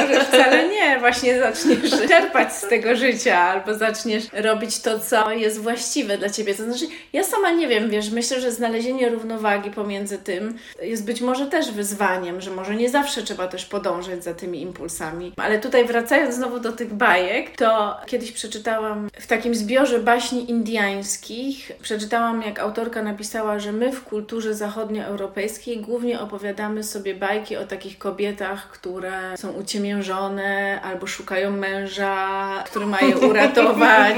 Może 0.00 0.24
wcale 0.24 0.68
nie, 0.68 0.98
właśnie 1.00 1.38
zaczniesz 1.38 2.08
czerpać 2.08 2.52
z 2.52 2.68
tego 2.68 2.96
życia 2.96 3.38
albo 3.38 3.74
zaczniesz 3.74 4.24
robić 4.32 4.80
to, 4.80 4.98
co 4.98 5.30
jest 5.30 5.58
właściwe 5.58 6.18
dla 6.18 6.30
ciebie. 6.30 6.54
To 6.54 6.64
znaczy, 6.64 6.86
ja 7.12 7.24
sama 7.24 7.50
nie 7.50 7.68
wiem, 7.68 7.90
wiesz, 7.90 8.10
myślę, 8.10 8.40
że 8.40 8.52
znalezienie 8.52 9.08
równowagi 9.08 9.70
pomiędzy 9.70 10.18
tym 10.18 10.58
jest 10.82 11.04
być 11.04 11.20
może 11.20 11.46
też 11.46 11.70
wyzwaniem, 11.70 12.40
że 12.40 12.50
może 12.50 12.76
nie 12.76 12.90
zawsze 12.90 13.22
trzeba 13.22 13.48
też 13.48 13.64
podążać 13.64 14.24
za 14.24 14.34
tymi 14.34 14.62
impulsami. 14.62 15.32
Ale 15.36 15.58
tutaj 15.58 15.84
wracając 15.84 16.34
znowu 16.34 16.60
do 16.60 16.72
tych 16.72 16.94
bajek, 16.94 17.56
to 17.56 17.96
kiedyś 18.06 18.32
przeczytałam 18.32 19.08
w 19.12 19.26
takim 19.26 19.54
zbiorze 19.54 19.98
baśni 19.98 20.50
indiańskich 20.50 21.72
przeczytałam, 21.82 22.42
jak 22.42 22.58
autorka 22.58 23.02
napisała, 23.02 23.58
że 23.58 23.72
my 23.72 23.92
w 23.92 24.04
kulturze 24.04 24.54
zachodnioeuropejskiej 24.54 25.80
głównie 25.80 26.20
opowiadamy 26.20 26.82
sobie 26.84 27.14
bajki 27.14 27.56
o 27.56 27.66
takich 27.66 27.98
kobietach, 27.98 28.70
które 28.70 29.36
są 29.36 29.52
uciemiężone 29.52 30.80
albo 30.82 31.06
szukają 31.06 31.50
męża, 31.50 32.26
który 32.66 32.86
ma 32.86 33.00
je 33.00 33.16
uratować, 33.18 34.16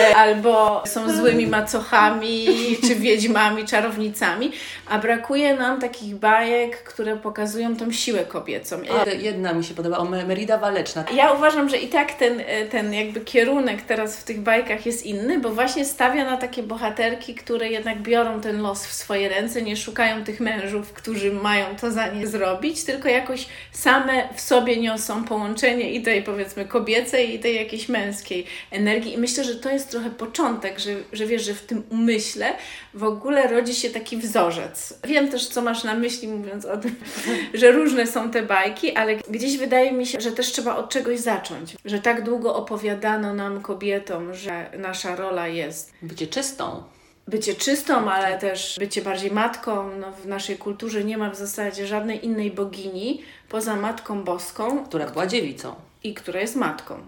e, 0.00 0.16
albo 0.16 0.82
są 0.86 1.16
złymi 1.16 1.46
macochami, 1.46 2.46
czy 2.86 2.94
wiedźmami, 2.94 3.64
czarownicami, 3.64 4.52
a 4.86 4.98
brakuje 4.98 5.56
nam 5.56 5.80
takich 5.80 6.14
bajek, 6.14 6.82
które 6.82 7.16
pokazują 7.16 7.76
tą 7.76 7.92
siłę 7.92 8.24
kobiecą. 8.24 8.76
A, 9.06 9.10
jedna 9.10 9.52
mi 9.52 9.64
się 9.64 9.74
podoba, 9.74 9.98
o 9.98 10.04
Merida 10.04 10.58
Waleczna. 10.58 11.04
Ja 11.16 11.32
uważam, 11.32 11.68
że 11.68 11.76
i 11.76 11.88
tak 11.88 12.12
ten, 12.12 12.42
e, 12.46 12.66
ten 12.66 12.94
jakby 12.94 13.20
kierunek 13.20 13.82
teraz 13.82 14.20
w 14.20 14.23
w 14.24 14.26
tych 14.26 14.40
bajkach 14.40 14.86
jest 14.86 15.06
inny, 15.06 15.38
bo 15.38 15.50
właśnie 15.50 15.84
stawia 15.84 16.24
na 16.24 16.36
takie 16.36 16.62
bohaterki, 16.62 17.34
które 17.34 17.68
jednak 17.68 18.02
biorą 18.02 18.40
ten 18.40 18.62
los 18.62 18.86
w 18.86 18.92
swoje 18.92 19.28
ręce, 19.28 19.62
nie 19.62 19.76
szukają 19.76 20.24
tych 20.24 20.40
mężów, 20.40 20.92
którzy 20.92 21.32
mają 21.32 21.66
to 21.80 21.90
za 21.90 22.08
nie 22.08 22.26
zrobić, 22.26 22.84
tylko 22.84 23.08
jakoś 23.08 23.46
same 23.72 24.28
w 24.34 24.40
sobie 24.40 24.76
niosą 24.76 25.24
połączenie 25.24 25.92
i 25.92 26.02
tej 26.02 26.22
powiedzmy 26.22 26.64
kobiecej 26.64 27.34
i 27.34 27.38
tej 27.38 27.56
jakiejś 27.56 27.88
męskiej 27.88 28.46
energii. 28.70 29.14
I 29.14 29.18
myślę, 29.18 29.44
że 29.44 29.54
to 29.54 29.70
jest 29.70 29.90
trochę 29.90 30.10
początek, 30.10 30.78
że, 30.78 30.90
że 31.12 31.26
wiesz, 31.26 31.44
że 31.44 31.54
w 31.54 31.62
tym 31.62 31.82
umyśle 31.90 32.52
w 32.94 33.04
ogóle 33.04 33.46
rodzi 33.46 33.74
się 33.74 33.90
taki 33.90 34.16
wzorzec. 34.16 34.98
Wiem 35.04 35.28
też, 35.28 35.48
co 35.48 35.62
masz 35.62 35.84
na 35.84 35.94
myśli, 35.94 36.28
mówiąc 36.28 36.64
o 36.64 36.76
tym, 36.76 36.96
że 37.54 37.72
różne 37.72 38.06
są 38.06 38.30
te 38.30 38.42
bajki, 38.42 38.96
ale 38.96 39.16
gdzieś 39.16 39.56
wydaje 39.56 39.92
mi 39.92 40.06
się, 40.06 40.20
że 40.20 40.32
też 40.32 40.52
trzeba 40.52 40.76
od 40.76 40.90
czegoś 40.90 41.18
zacząć. 41.18 41.76
Że 41.84 41.98
tak 41.98 42.24
długo 42.24 42.56
opowiadano 42.56 43.34
nam 43.34 43.60
kobietom, 43.62 44.13
że 44.32 44.70
nasza 44.78 45.16
rola 45.16 45.48
jest 45.48 45.92
bycie 46.02 46.26
czystą. 46.26 46.82
Bycie 47.28 47.54
czystą, 47.54 48.10
ale 48.10 48.38
też 48.38 48.76
bycie 48.78 49.02
bardziej 49.02 49.30
matką. 49.30 49.98
No, 49.98 50.12
w 50.12 50.26
naszej 50.26 50.56
kulturze 50.56 51.04
nie 51.04 51.18
ma 51.18 51.30
w 51.30 51.36
zasadzie 51.36 51.86
żadnej 51.86 52.24
innej 52.24 52.50
bogini 52.50 53.22
poza 53.48 53.76
Matką 53.76 54.24
Boską, 54.24 54.84
która 54.84 55.06
była 55.06 55.26
dziewicą 55.26 55.74
i 56.04 56.14
która 56.14 56.40
jest 56.40 56.56
matką. 56.56 56.98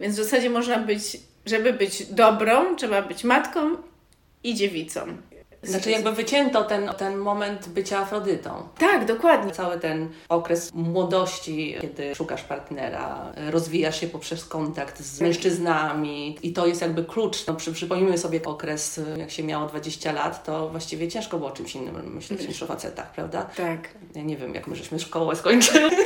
Więc 0.00 0.14
w 0.14 0.22
zasadzie 0.24 0.50
można 0.50 0.78
być, 0.78 1.20
żeby 1.46 1.72
być 1.72 2.06
dobrą, 2.06 2.76
trzeba 2.76 3.02
być 3.02 3.24
matką 3.24 3.76
i 4.44 4.54
dziewicą. 4.54 5.00
Znaczy 5.62 5.90
jakby 5.90 6.12
wycięto 6.12 6.64
ten, 6.64 6.88
ten 6.98 7.16
moment 7.16 7.68
bycia 7.68 7.98
Afrodytą. 7.98 8.68
Tak, 8.78 9.04
dokładnie. 9.04 9.52
Cały 9.52 9.80
ten 9.80 10.08
okres 10.28 10.70
młodości, 10.74 11.76
kiedy 11.80 12.14
szukasz 12.14 12.42
partnera, 12.42 13.32
rozwijasz 13.50 14.00
się 14.00 14.06
poprzez 14.06 14.44
kontakt 14.44 15.00
z 15.00 15.20
mężczyznami 15.20 16.38
i 16.42 16.52
to 16.52 16.66
jest 16.66 16.80
jakby 16.80 17.04
klucz. 17.04 17.46
No, 17.46 17.54
przy, 17.54 17.72
przypomnijmy 17.72 18.18
sobie 18.18 18.42
okres, 18.42 19.00
jak 19.16 19.30
się 19.30 19.42
miało 19.42 19.66
20 19.66 20.12
lat, 20.12 20.44
to 20.44 20.68
właściwie 20.68 21.08
ciężko 21.08 21.38
było 21.38 21.50
o 21.50 21.52
czymś 21.52 21.74
innym 21.74 22.14
myśleć 22.14 22.48
niż 22.48 22.62
o 22.62 22.66
facetach, 22.66 23.12
prawda? 23.12 23.42
Tak. 23.42 23.88
Ja 24.14 24.22
nie 24.22 24.36
wiem, 24.36 24.54
jak 24.54 24.66
my 24.66 24.76
żeśmy 24.76 25.00
szkołę 25.00 25.36
skończyli. 25.36 25.96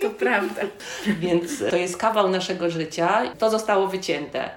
To 0.00 0.10
prawda. 0.10 0.62
Więc 1.20 1.58
to 1.70 1.76
jest 1.76 1.96
kawał 1.96 2.28
naszego 2.28 2.70
życia. 2.70 3.22
To 3.38 3.50
zostało 3.50 3.88
wycięte. 3.88 4.50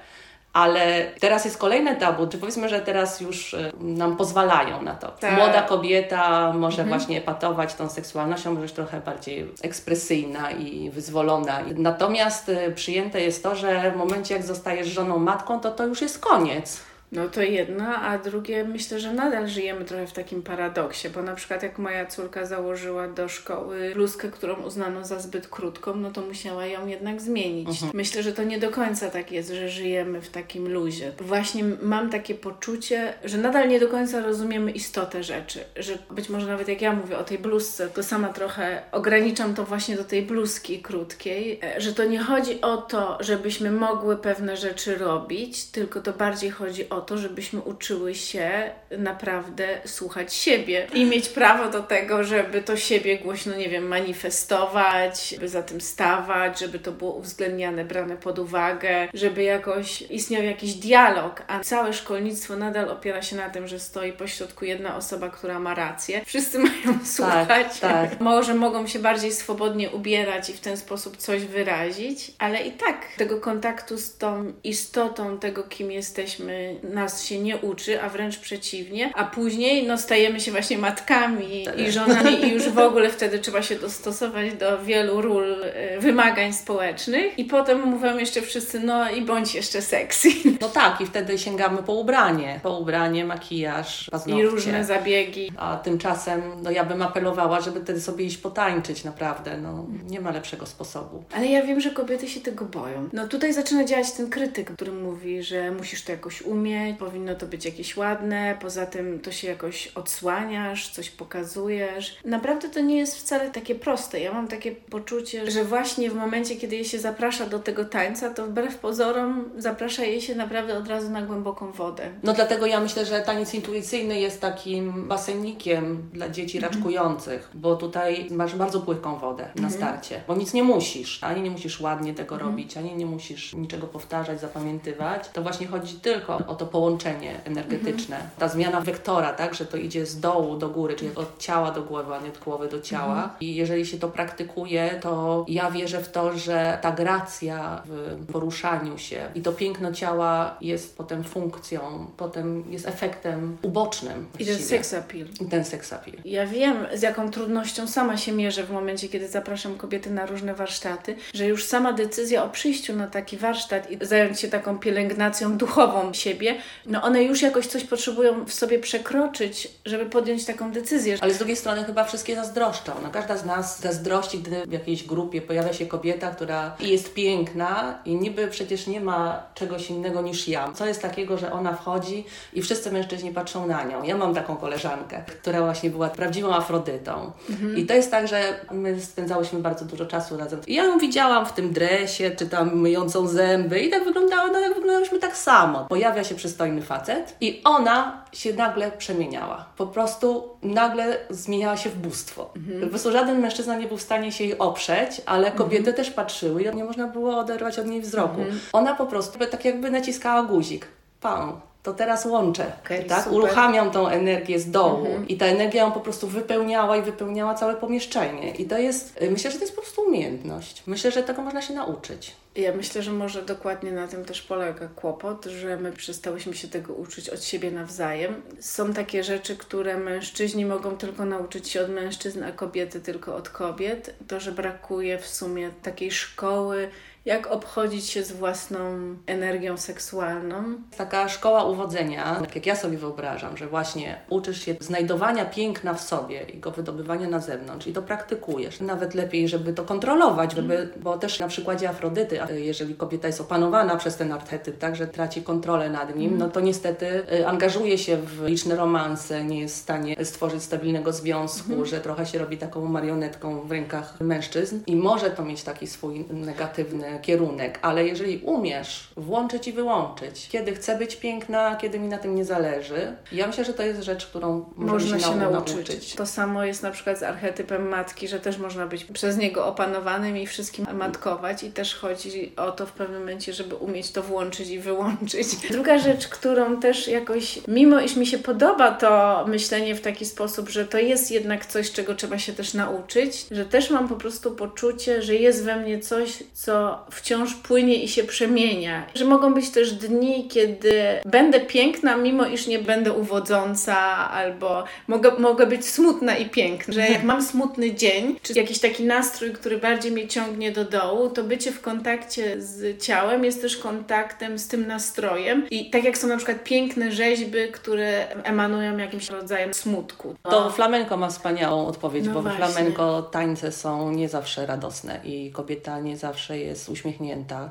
Ale 0.55 1.11
teraz 1.19 1.45
jest 1.45 1.57
kolejne 1.57 1.95
tabu, 1.95 2.27
czy 2.27 2.37
powiedzmy, 2.37 2.69
że 2.69 2.81
teraz 2.81 3.21
już 3.21 3.53
e, 3.53 3.71
nam 3.79 4.17
pozwalają 4.17 4.81
na 4.81 4.95
to. 4.95 5.07
Tak. 5.07 5.37
Młoda 5.37 5.61
kobieta 5.61 6.53
może 6.53 6.83
właśnie 6.83 7.17
epatować 7.17 7.73
tą 7.73 7.89
seksualnością, 7.89 8.49
może 8.49 8.61
być 8.61 8.71
trochę 8.71 9.01
bardziej 9.01 9.51
ekspresyjna 9.61 10.51
i 10.51 10.89
wyzwolona. 10.89 11.59
Natomiast 11.75 12.49
e, 12.49 12.71
przyjęte 12.71 13.21
jest 13.21 13.43
to, 13.43 13.55
że 13.55 13.91
w 13.91 13.95
momencie 13.95 14.33
jak 14.33 14.43
zostajesz 14.43 14.87
żoną 14.87 15.19
matką, 15.19 15.59
to 15.59 15.71
to 15.71 15.85
już 15.85 16.01
jest 16.01 16.19
koniec. 16.19 16.81
No 17.11 17.29
to 17.29 17.41
jedno, 17.41 17.85
a 17.95 18.17
drugie 18.17 18.63
myślę, 18.63 18.99
że 18.99 19.13
nadal 19.13 19.47
żyjemy 19.47 19.85
trochę 19.85 20.07
w 20.07 20.13
takim 20.13 20.41
paradoksie, 20.41 21.09
bo 21.09 21.23
na 21.23 21.35
przykład 21.35 21.63
jak 21.63 21.79
moja 21.79 22.05
córka 22.05 22.45
założyła 22.45 23.07
do 23.07 23.29
szkoły 23.29 23.91
bluzkę, 23.93 24.31
którą 24.31 24.55
uznano 24.55 25.05
za 25.05 25.19
zbyt 25.19 25.47
krótką, 25.47 25.95
no 25.95 26.11
to 26.11 26.21
musiała 26.21 26.65
ją 26.65 26.87
jednak 26.87 27.21
zmienić. 27.21 27.67
Myślę, 27.93 28.23
że 28.23 28.33
to 28.33 28.43
nie 28.43 28.59
do 28.59 28.71
końca 28.71 29.09
tak 29.09 29.31
jest, 29.31 29.49
że 29.49 29.69
żyjemy 29.69 30.21
w 30.21 30.29
takim 30.29 30.73
luzie. 30.73 31.11
Właśnie 31.19 31.63
mam 31.81 32.09
takie 32.09 32.35
poczucie, 32.35 33.13
że 33.23 33.37
nadal 33.37 33.69
nie 33.69 33.79
do 33.79 33.87
końca 33.87 34.21
rozumiemy 34.21 34.71
istotę 34.71 35.23
rzeczy, 35.23 35.59
że 35.75 35.97
być 36.11 36.29
może 36.29 36.47
nawet 36.47 36.67
jak 36.67 36.81
ja 36.81 36.93
mówię 36.93 37.17
o 37.17 37.23
tej 37.23 37.37
bluzce, 37.37 37.89
to 37.89 38.03
sama 38.03 38.29
trochę 38.29 38.81
ograniczam 38.91 39.53
to 39.53 39.65
właśnie 39.65 39.95
do 39.95 40.03
tej 40.03 40.21
bluzki 40.21 40.81
krótkiej, 40.81 41.59
że 41.77 41.93
to 41.93 42.05
nie 42.05 42.19
chodzi 42.19 42.61
o 42.61 42.77
to, 42.77 43.17
żebyśmy 43.19 43.71
mogły 43.71 44.17
pewne 44.17 44.57
rzeczy 44.57 44.97
robić, 44.97 45.65
tylko 45.65 46.01
to 46.01 46.13
bardziej 46.13 46.49
chodzi 46.49 46.89
o 46.89 46.94
to, 47.01 47.17
żebyśmy 47.17 47.61
uczyły 47.61 48.15
się 48.15 48.71
naprawdę 48.97 49.67
słuchać 49.85 50.33
siebie 50.33 50.87
i 50.93 51.05
mieć 51.05 51.29
prawo 51.29 51.69
do 51.69 51.83
tego, 51.83 52.23
żeby 52.23 52.61
to 52.61 52.77
siebie 52.77 53.17
głośno, 53.17 53.55
nie 53.55 53.69
wiem, 53.69 53.87
manifestować, 53.87 55.29
żeby 55.29 55.49
za 55.49 55.63
tym 55.63 55.81
stawać, 55.81 56.59
żeby 56.59 56.79
to 56.79 56.91
było 56.91 57.13
uwzględniane, 57.13 57.85
brane 57.85 58.17
pod 58.17 58.39
uwagę, 58.39 59.07
żeby 59.13 59.43
jakoś 59.43 60.01
istniał 60.01 60.43
jakiś 60.43 60.73
dialog, 60.73 61.43
a 61.47 61.59
całe 61.59 61.93
szkolnictwo 61.93 62.55
nadal 62.55 62.89
opiera 62.89 63.21
się 63.21 63.35
na 63.35 63.49
tym, 63.49 63.67
że 63.67 63.79
stoi 63.79 64.13
pośrodku 64.13 64.65
jedna 64.65 64.95
osoba, 64.95 65.29
która 65.29 65.59
ma 65.59 65.75
rację. 65.75 66.21
Wszyscy 66.25 66.59
mają 66.69 66.99
słuchać. 67.05 67.79
tak. 67.79 68.19
Może 68.31 68.53
mogą 68.53 68.87
się 68.87 68.99
bardziej 68.99 69.31
swobodnie 69.31 69.89
ubierać 69.89 70.49
i 70.49 70.53
w 70.53 70.59
ten 70.59 70.77
sposób 70.77 71.17
coś 71.17 71.45
wyrazić, 71.45 72.31
ale 72.39 72.61
i 72.61 72.71
tak 72.71 73.07
tego 73.17 73.39
kontaktu 73.41 73.97
z 73.97 74.17
tą 74.17 74.53
istotą 74.63 75.37
tego, 75.39 75.63
kim 75.63 75.91
jesteśmy, 75.91 76.75
nas 76.93 77.23
się 77.23 77.39
nie 77.39 77.57
uczy, 77.57 78.01
a 78.01 78.09
wręcz 78.09 78.37
przeciwnie, 78.37 79.11
a 79.15 79.23
później 79.23 79.87
no, 79.87 79.97
stajemy 79.97 80.39
się 80.39 80.51
właśnie 80.51 80.77
matkami 80.77 81.65
i 81.77 81.91
żonami 81.91 82.45
i 82.45 82.53
już 82.53 82.69
w 82.69 82.79
ogóle 82.79 83.09
wtedy 83.09 83.39
trzeba 83.39 83.61
się 83.61 83.75
dostosować 83.75 84.53
do 84.53 84.83
wielu 84.83 85.21
ról, 85.21 85.63
e, 85.63 85.99
wymagań 85.99 86.53
społecznych 86.53 87.39
i 87.39 87.45
potem 87.45 87.81
mówią 87.81 88.17
jeszcze 88.17 88.41
wszyscy, 88.41 88.79
no 88.79 89.09
i 89.09 89.21
bądź 89.21 89.55
jeszcze 89.55 89.81
sexy. 89.81 90.29
No 90.61 90.69
tak, 90.69 91.01
i 91.01 91.05
wtedy 91.05 91.37
sięgamy 91.37 91.83
po 91.83 91.93
ubranie. 91.93 92.59
Po 92.63 92.79
ubranie, 92.79 93.25
makijaż, 93.25 94.09
paznokcie. 94.11 94.43
I 94.43 94.47
różne 94.47 94.85
zabiegi. 94.85 95.51
A 95.57 95.77
tymczasem 95.77 96.41
no 96.63 96.71
ja 96.71 96.83
bym 96.83 97.01
apelowała, 97.01 97.61
żeby 97.61 97.81
wtedy 97.81 98.01
sobie 98.01 98.25
iść 98.25 98.37
potańczyć 98.37 99.03
naprawdę. 99.03 99.57
No, 99.57 99.85
nie 100.09 100.21
ma 100.21 100.31
lepszego 100.31 100.65
sposobu. 100.65 101.23
Ale 101.33 101.47
ja 101.47 101.61
wiem, 101.61 101.81
że 101.81 101.91
kobiety 101.91 102.27
się 102.27 102.41
tego 102.41 102.65
boją. 102.65 103.09
No 103.13 103.27
tutaj 103.27 103.53
zaczyna 103.53 103.83
działać 103.83 104.11
ten 104.11 104.29
krytyk, 104.29 104.71
który 104.71 104.91
mówi, 104.91 105.43
że 105.43 105.71
musisz 105.71 106.03
to 106.03 106.11
jakoś 106.11 106.41
umieć, 106.41 106.74
powinno 106.99 107.35
to 107.35 107.45
być 107.45 107.65
jakieś 107.65 107.97
ładne, 107.97 108.57
poza 108.61 108.85
tym 108.85 109.19
to 109.19 109.31
się 109.31 109.47
jakoś 109.47 109.87
odsłaniasz, 109.87 110.89
coś 110.89 111.09
pokazujesz. 111.09 112.17
Naprawdę 112.25 112.69
to 112.69 112.79
nie 112.79 112.97
jest 112.97 113.17
wcale 113.17 113.51
takie 113.51 113.75
proste. 113.75 114.19
Ja 114.19 114.33
mam 114.33 114.47
takie 114.47 114.71
poczucie, 114.71 115.51
że 115.51 115.63
właśnie 115.63 116.09
w 116.09 116.15
momencie, 116.15 116.55
kiedy 116.55 116.75
je 116.75 116.85
się 116.85 116.99
zaprasza 116.99 117.45
do 117.45 117.59
tego 117.59 117.85
tańca, 117.85 118.29
to 118.33 118.45
wbrew 118.45 118.77
pozorom 118.77 119.49
zaprasza 119.57 120.03
je 120.03 120.21
się 120.21 120.35
naprawdę 120.35 120.77
od 120.77 120.87
razu 120.87 121.09
na 121.09 121.21
głęboką 121.21 121.71
wodę. 121.71 122.09
No 122.23 122.33
dlatego 122.33 122.65
ja 122.65 122.79
myślę, 122.79 123.05
że 123.05 123.21
taniec 123.21 123.53
intuicyjny 123.53 124.19
jest 124.19 124.41
takim 124.41 125.07
basennikiem 125.07 126.09
dla 126.13 126.29
dzieci 126.29 126.59
raczkujących, 126.59 127.49
bo 127.53 127.75
tutaj 127.75 128.27
masz 128.31 128.55
bardzo 128.55 128.81
płytką 128.81 129.17
wodę 129.17 129.49
na 129.55 129.69
starcie, 129.69 130.21
bo 130.27 130.35
nic 130.35 130.53
nie 130.53 130.63
musisz, 130.63 131.23
ani 131.23 131.41
nie 131.41 131.51
musisz 131.51 131.81
ładnie 131.81 132.13
tego 132.13 132.37
robić, 132.37 132.77
ani 132.77 132.95
nie 132.95 133.05
musisz 133.05 133.53
niczego 133.53 133.87
powtarzać, 133.87 134.41
zapamiętywać. 134.41 135.29
To 135.29 135.41
właśnie 135.41 135.67
chodzi 135.67 135.93
tylko 135.93 136.37
o 136.37 136.55
to 136.55 136.64
połączenie 136.65 137.39
energetyczne, 137.45 138.17
ta 138.39 138.47
zmiana 138.47 138.81
wektora, 138.81 139.33
tak, 139.33 139.53
że 139.53 139.65
to 139.65 139.77
idzie 139.77 140.05
z 140.05 140.19
dołu 140.19 140.57
do 140.57 140.69
góry, 140.69 140.95
czyli 140.95 141.15
od 141.15 141.39
ciała 141.39 141.71
do 141.71 141.81
głowy, 141.81 142.15
a 142.15 142.19
nie 142.19 142.29
od 142.29 142.37
głowy 142.37 142.67
do 142.67 142.81
ciała. 142.81 143.35
I 143.39 143.55
jeżeli 143.55 143.85
się 143.85 143.97
to 143.97 144.07
praktykuje, 144.07 144.99
to 145.01 145.45
ja 145.47 145.71
wierzę 145.71 146.03
w 146.03 146.11
to, 146.11 146.37
że 146.37 146.77
ta 146.81 146.91
gracja 146.91 147.81
w 147.85 148.25
poruszaniu 148.31 148.97
się 148.97 149.29
i 149.35 149.41
to 149.41 149.51
piękno 149.51 149.91
ciała 149.91 150.57
jest 150.61 150.97
potem 150.97 151.23
funkcją, 151.23 152.07
potem 152.17 152.63
jest 152.71 152.87
efektem 152.87 153.57
ubocznym. 153.61 154.25
I 154.39 154.45
ten 154.45 154.59
sex 154.59 154.93
appeal. 154.93 155.27
I 155.41 155.45
ten 155.45 155.65
seks 155.65 155.93
appeal. 155.93 156.17
Ja 156.25 156.45
wiem, 156.47 156.87
z 156.93 157.01
jaką 157.01 157.31
trudnością 157.31 157.87
sama 157.87 158.17
się 158.17 158.31
mierzę 158.31 158.63
w 158.63 158.71
momencie, 158.71 159.09
kiedy 159.09 159.27
zapraszam 159.27 159.75
kobiety 159.75 160.09
na 160.09 160.25
różne 160.25 160.53
warsztaty, 160.53 161.15
że 161.33 161.45
już 161.45 161.65
sama 161.65 161.93
decyzja 161.93 162.43
o 162.43 162.49
przyjściu 162.49 162.95
na 162.95 163.07
taki 163.07 163.37
warsztat 163.37 163.91
i 163.91 163.97
zająć 164.01 164.39
się 164.39 164.47
taką 164.47 164.79
pielęgnacją 164.79 165.57
duchową 165.57 166.13
siebie, 166.13 166.54
no 166.85 167.01
one 167.01 167.23
już 167.23 167.41
jakoś 167.41 167.67
coś 167.67 167.83
potrzebują 167.83 168.45
w 168.45 168.53
sobie 168.53 168.79
przekroczyć, 168.79 169.67
żeby 169.85 170.05
podjąć 170.05 170.45
taką 170.45 170.71
decyzję. 170.71 171.17
Ale 171.21 171.33
z 171.33 171.37
drugiej 171.37 171.55
strony 171.55 171.83
chyba 171.83 172.03
wszystkie 172.03 172.35
zazdroszczą. 172.35 172.91
No, 173.03 173.09
każda 173.09 173.37
z 173.37 173.45
nas 173.45 173.81
zazdrości, 173.81 174.39
gdy 174.39 174.65
w 174.65 174.71
jakiejś 174.71 175.03
grupie 175.03 175.41
pojawia 175.41 175.73
się 175.73 175.85
kobieta, 175.85 176.31
która 176.31 176.75
jest 176.79 177.13
piękna 177.13 177.99
i 178.05 178.15
niby 178.15 178.47
przecież 178.47 178.87
nie 178.87 179.01
ma 179.01 179.43
czegoś 179.55 179.89
innego 179.89 180.21
niż 180.21 180.47
ja. 180.47 180.71
Co 180.75 180.85
jest 180.85 181.01
takiego, 181.01 181.37
że 181.37 181.51
ona 181.51 181.73
wchodzi 181.73 182.25
i 182.53 182.61
wszyscy 182.61 182.91
mężczyźni 182.91 183.31
patrzą 183.31 183.67
na 183.67 183.83
nią. 183.83 184.03
Ja 184.03 184.17
mam 184.17 184.35
taką 184.35 184.57
koleżankę, 184.57 185.23
która 185.27 185.61
właśnie 185.61 185.89
była 185.89 186.09
prawdziwą 186.09 186.53
Afrodytą. 186.53 187.31
I 187.77 187.85
to 187.85 187.93
jest 187.93 188.11
tak, 188.11 188.27
że 188.27 188.59
my 188.71 189.01
spędzałyśmy 189.01 189.59
bardzo 189.59 189.85
dużo 189.85 190.05
czasu 190.05 190.37
razem. 190.37 190.59
I 190.67 190.73
ja 190.73 190.83
ją 190.83 190.97
widziałam 190.97 191.45
w 191.45 191.53
tym 191.53 191.73
dresie, 191.73 192.31
czy 192.31 192.49
tam 192.49 192.75
myjącą 192.75 193.27
zęby 193.27 193.79
i 193.79 193.89
tak 193.89 194.03
wyglądała, 194.03 194.47
no 194.47 194.59
jak 194.59 194.73
wyglądałyśmy 194.75 195.19
tak 195.19 195.37
samo. 195.37 195.85
Pojawia 195.89 196.23
się 196.23 196.35
przystojny 196.45 196.81
facet 196.81 197.35
i 197.41 197.61
ona 197.63 198.25
się 198.33 198.53
nagle 198.53 198.91
przemieniała. 198.91 199.65
Po 199.77 199.87
prostu 199.87 200.49
nagle 200.61 201.17
zmieniała 201.29 201.77
się 201.77 201.89
w 201.89 201.95
bóstwo. 201.95 202.53
Po 202.81 202.87
prostu 202.87 203.11
żaden 203.11 203.39
mężczyzna 203.39 203.75
nie 203.75 203.87
był 203.87 203.97
w 203.97 204.01
stanie 204.01 204.31
się 204.31 204.43
jej 204.43 204.57
oprzeć, 204.57 205.21
ale 205.25 205.51
kobiety 205.51 205.93
też 205.93 206.11
patrzyły 206.11 206.63
i 206.63 206.75
nie 206.75 206.83
można 206.83 207.07
było 207.07 207.37
oderwać 207.37 207.79
od 207.79 207.87
niej 207.87 208.01
wzroku. 208.01 208.41
Ona 208.73 208.95
po 208.95 209.05
prostu 209.05 209.39
tak 209.39 209.65
jakby 209.65 209.91
naciskała 209.91 210.43
guzik. 210.43 210.87
Pam. 211.21 211.61
To 211.83 211.93
teraz 211.93 212.25
łączę, 212.25 212.65
Okej, 212.85 213.05
tak? 213.05 213.23
super. 213.23 213.37
Uruchamiam 213.37 213.91
tą 213.91 214.07
energię 214.07 214.59
z 214.59 214.71
dołu 214.71 215.07
i 215.27 215.37
ta 215.37 215.45
energia 215.45 215.81
ją 215.83 215.91
po 215.91 215.99
prostu 215.99 216.27
wypełniała 216.27 216.97
i 216.97 217.01
wypełniała 217.01 217.53
całe 217.53 217.75
pomieszczenie. 217.75 218.49
I 218.51 218.65
to 218.65 218.77
jest, 218.77 219.21
y, 219.21 219.31
myślę, 219.31 219.51
że 219.51 219.57
to 219.57 219.63
jest 219.63 219.75
po 219.75 219.81
prostu 219.81 220.01
umiejętność. 220.01 220.83
Myślę, 220.87 221.11
że 221.11 221.23
tego 221.23 221.41
można 221.41 221.61
się 221.61 221.73
nauczyć. 221.73 222.35
Ja 222.55 222.75
myślę, 222.75 223.03
że 223.03 223.11
może 223.11 223.41
dokładnie 223.41 223.91
na 223.91 224.07
tym 224.07 224.25
też 224.25 224.41
polega 224.41 224.87
kłopot, 224.87 225.45
że 225.45 225.77
my 225.77 225.91
przestałyśmy 225.91 226.53
się 226.53 226.67
tego 226.67 226.93
uczyć 226.93 227.29
od 227.29 227.43
siebie 227.43 227.71
nawzajem. 227.71 228.41
Są 228.59 228.93
takie 228.93 229.23
rzeczy, 229.23 229.57
które 229.57 229.97
mężczyźni 229.97 230.65
mogą 230.65 230.97
tylko 230.97 231.25
nauczyć 231.25 231.69
się 231.69 231.81
od 231.81 231.89
mężczyzn, 231.89 232.43
a 232.43 232.51
kobiety 232.51 233.01
tylko 233.01 233.35
od 233.35 233.49
kobiet. 233.49 234.15
To, 234.27 234.39
że 234.39 234.51
brakuje 234.51 235.17
w 235.17 235.27
sumie 235.27 235.69
takiej 235.83 236.11
szkoły, 236.11 236.89
jak 237.25 237.47
obchodzić 237.47 238.09
się 238.09 238.23
z 238.23 238.31
własną 238.31 238.79
energią 239.27 239.77
seksualną. 239.77 240.63
Taka 240.97 241.29
szkoła 241.29 241.63
uwodzenia, 241.63 242.35
tak 242.35 242.55
jak 242.55 242.65
ja 242.65 242.75
sobie 242.75 242.97
wyobrażam, 242.97 243.57
że 243.57 243.67
właśnie 243.67 244.17
uczysz 244.29 244.61
się 244.61 244.75
znajdowania 244.79 245.45
piękna 245.45 245.93
w 245.93 246.01
sobie 246.01 246.43
i 246.53 246.59
go 246.59 246.71
wydobywania 246.71 247.29
na 247.29 247.39
zewnątrz 247.39 247.87
i 247.87 247.93
to 247.93 248.01
praktykujesz. 248.01 248.79
Nawet 248.79 249.13
lepiej, 249.13 249.47
żeby 249.47 249.73
to 249.73 249.83
kontrolować, 249.83 250.53
żeby, 250.53 250.89
bo 250.97 251.17
też 251.17 251.39
na 251.39 251.47
przykładzie 251.47 251.89
Afrodyty, 251.89 252.41
y, 252.51 252.61
jeżeli 252.61 252.95
kobieta 252.95 253.27
jest 253.27 253.41
opanowana 253.41 253.95
przez 253.97 254.15
ten 254.15 254.31
archetyp, 254.31 254.77
tak, 254.77 254.95
że 254.95 255.07
traci 255.07 255.41
kontrolę 255.41 255.89
nad 255.89 256.15
nim, 256.15 256.37
no 256.37 256.49
to 256.49 256.59
niestety 256.59 257.05
y, 257.33 257.47
angażuje 257.47 257.97
się 257.97 258.17
w 258.17 258.45
liczne 258.45 258.75
romanse, 258.75 259.43
nie 259.43 259.59
jest 259.59 259.75
w 259.75 259.81
stanie 259.81 260.15
stworzyć 260.25 260.63
stabilnego 260.63 261.13
związku, 261.13 261.85
że 261.85 262.01
trochę 262.01 262.25
się 262.25 262.39
robi 262.39 262.57
taką 262.57 262.85
marionetką 262.85 263.61
w 263.61 263.71
rękach 263.71 264.19
mężczyzn 264.21 264.79
i 264.87 264.95
może 264.95 265.29
to 265.29 265.45
mieć 265.45 265.63
taki 265.63 265.87
swój 265.87 266.25
negatywny 266.29 267.19
kierunek, 267.21 267.79
ale 267.81 268.07
jeżeli 268.07 268.37
umiesz 268.37 269.07
włączyć 269.17 269.67
i 269.67 269.73
wyłączyć, 269.73 270.47
kiedy 270.51 270.75
chcę 270.75 270.97
być 270.97 271.15
piękna, 271.15 271.75
kiedy 271.75 271.99
mi 271.99 272.07
na 272.07 272.17
tym 272.17 272.35
nie 272.35 272.45
zależy, 272.45 273.15
ja 273.31 273.47
myślę, 273.47 273.65
że 273.65 273.73
to 273.73 273.83
jest 273.83 274.01
rzecz, 274.03 274.25
którą 274.27 274.65
Można 274.75 275.19
się, 275.19 275.25
się 275.25 275.31
nau- 275.31 275.51
nauczyć. 275.51 276.15
To 276.15 276.25
samo 276.25 276.63
jest 276.63 276.83
na 276.83 276.91
przykład 276.91 277.19
z 277.19 277.23
archetypem 277.23 277.87
matki, 277.89 278.27
że 278.27 278.39
też 278.39 278.57
można 278.57 278.87
być 278.87 279.05
przez 279.05 279.37
niego 279.37 279.67
opanowanym 279.67 280.37
i 280.37 280.47
wszystkim 280.47 280.85
matkować 280.93 281.63
i 281.63 281.71
też 281.71 281.95
chodzi 282.35 282.51
o 282.55 282.71
to 282.71 282.85
w 282.85 282.91
pewnym 282.91 283.19
momencie, 283.19 283.53
żeby 283.53 283.75
umieć 283.75 284.11
to 284.11 284.23
włączyć 284.23 284.69
i 284.69 284.79
wyłączyć. 284.79 285.47
Druga 285.71 285.99
rzecz, 285.99 286.27
którą 286.27 286.79
też 286.79 287.07
jakoś, 287.07 287.59
mimo 287.67 287.99
iż 287.99 288.15
mi 288.15 288.27
się 288.27 288.37
podoba 288.37 288.91
to 288.91 289.45
myślenie 289.47 289.95
w 289.95 290.01
taki 290.01 290.25
sposób, 290.25 290.69
że 290.69 290.85
to 290.85 290.97
jest 290.97 291.31
jednak 291.31 291.65
coś, 291.65 291.91
czego 291.91 292.15
trzeba 292.15 292.39
się 292.39 292.53
też 292.53 292.73
nauczyć, 292.73 293.45
że 293.51 293.65
też 293.65 293.89
mam 293.89 294.07
po 294.07 294.15
prostu 294.15 294.51
poczucie, 294.51 295.21
że 295.21 295.35
jest 295.35 295.63
we 295.63 295.75
mnie 295.75 295.99
coś, 295.99 296.43
co 296.53 297.05
wciąż 297.11 297.53
płynie 297.53 298.03
i 298.03 298.07
się 298.07 298.23
przemienia. 298.23 299.07
Że 299.15 299.25
mogą 299.25 299.53
być 299.53 299.69
też 299.69 299.91
dni, 299.91 300.47
kiedy 300.47 300.93
będę 301.25 301.59
piękna, 301.59 302.17
mimo 302.17 302.45
iż 302.45 302.67
nie 302.67 302.79
będę 302.79 303.13
uwodząca, 303.13 303.97
albo 304.31 304.83
mogę, 305.07 305.31
mogę 305.39 305.67
być 305.67 305.85
smutna 305.85 306.37
i 306.37 306.49
piękna. 306.49 306.93
Że 306.93 307.01
jak 307.01 307.23
mam 307.23 307.41
smutny 307.41 307.93
dzień, 307.93 308.35
czy 308.41 308.53
jakiś 308.53 308.79
taki 308.79 309.03
nastrój, 309.03 309.53
który 309.53 309.77
bardziej 309.77 310.11
mnie 310.11 310.27
ciągnie 310.27 310.71
do 310.71 310.85
dołu, 310.85 311.29
to 311.29 311.43
bycie 311.43 311.71
w 311.71 311.81
kontakcie 311.81 312.24
z 312.57 313.01
ciałem 313.03 313.43
jest 313.45 313.61
też 313.61 313.77
kontaktem 313.77 314.59
z 314.59 314.67
tym 314.67 314.87
nastrojem. 314.87 315.69
I 315.69 315.89
tak 315.89 316.03
jak 316.03 316.17
są 316.17 316.27
na 316.27 316.37
przykład 316.37 316.63
piękne 316.63 317.11
rzeźby, 317.11 317.57
które 317.71 318.27
emanują 318.43 318.97
jakimś 318.97 319.29
rodzajem 319.29 319.73
smutku. 319.73 320.35
To 320.43 320.69
flamenko 320.71 321.17
ma 321.17 321.29
wspaniałą 321.29 321.87
odpowiedź, 321.87 322.25
No 322.27 322.33
bo 322.33 322.41
właśnie. 322.41 322.65
w 322.65 322.69
flamenko 322.71 323.21
tańce 323.21 323.71
są 323.71 324.11
nie 324.11 324.29
zawsze 324.29 324.65
radosne 324.65 325.19
i 325.23 325.51
kobieta 325.51 325.99
nie 325.99 326.17
zawsze 326.17 326.57
jest 326.59 326.89
uśmiechnięta 326.89 327.69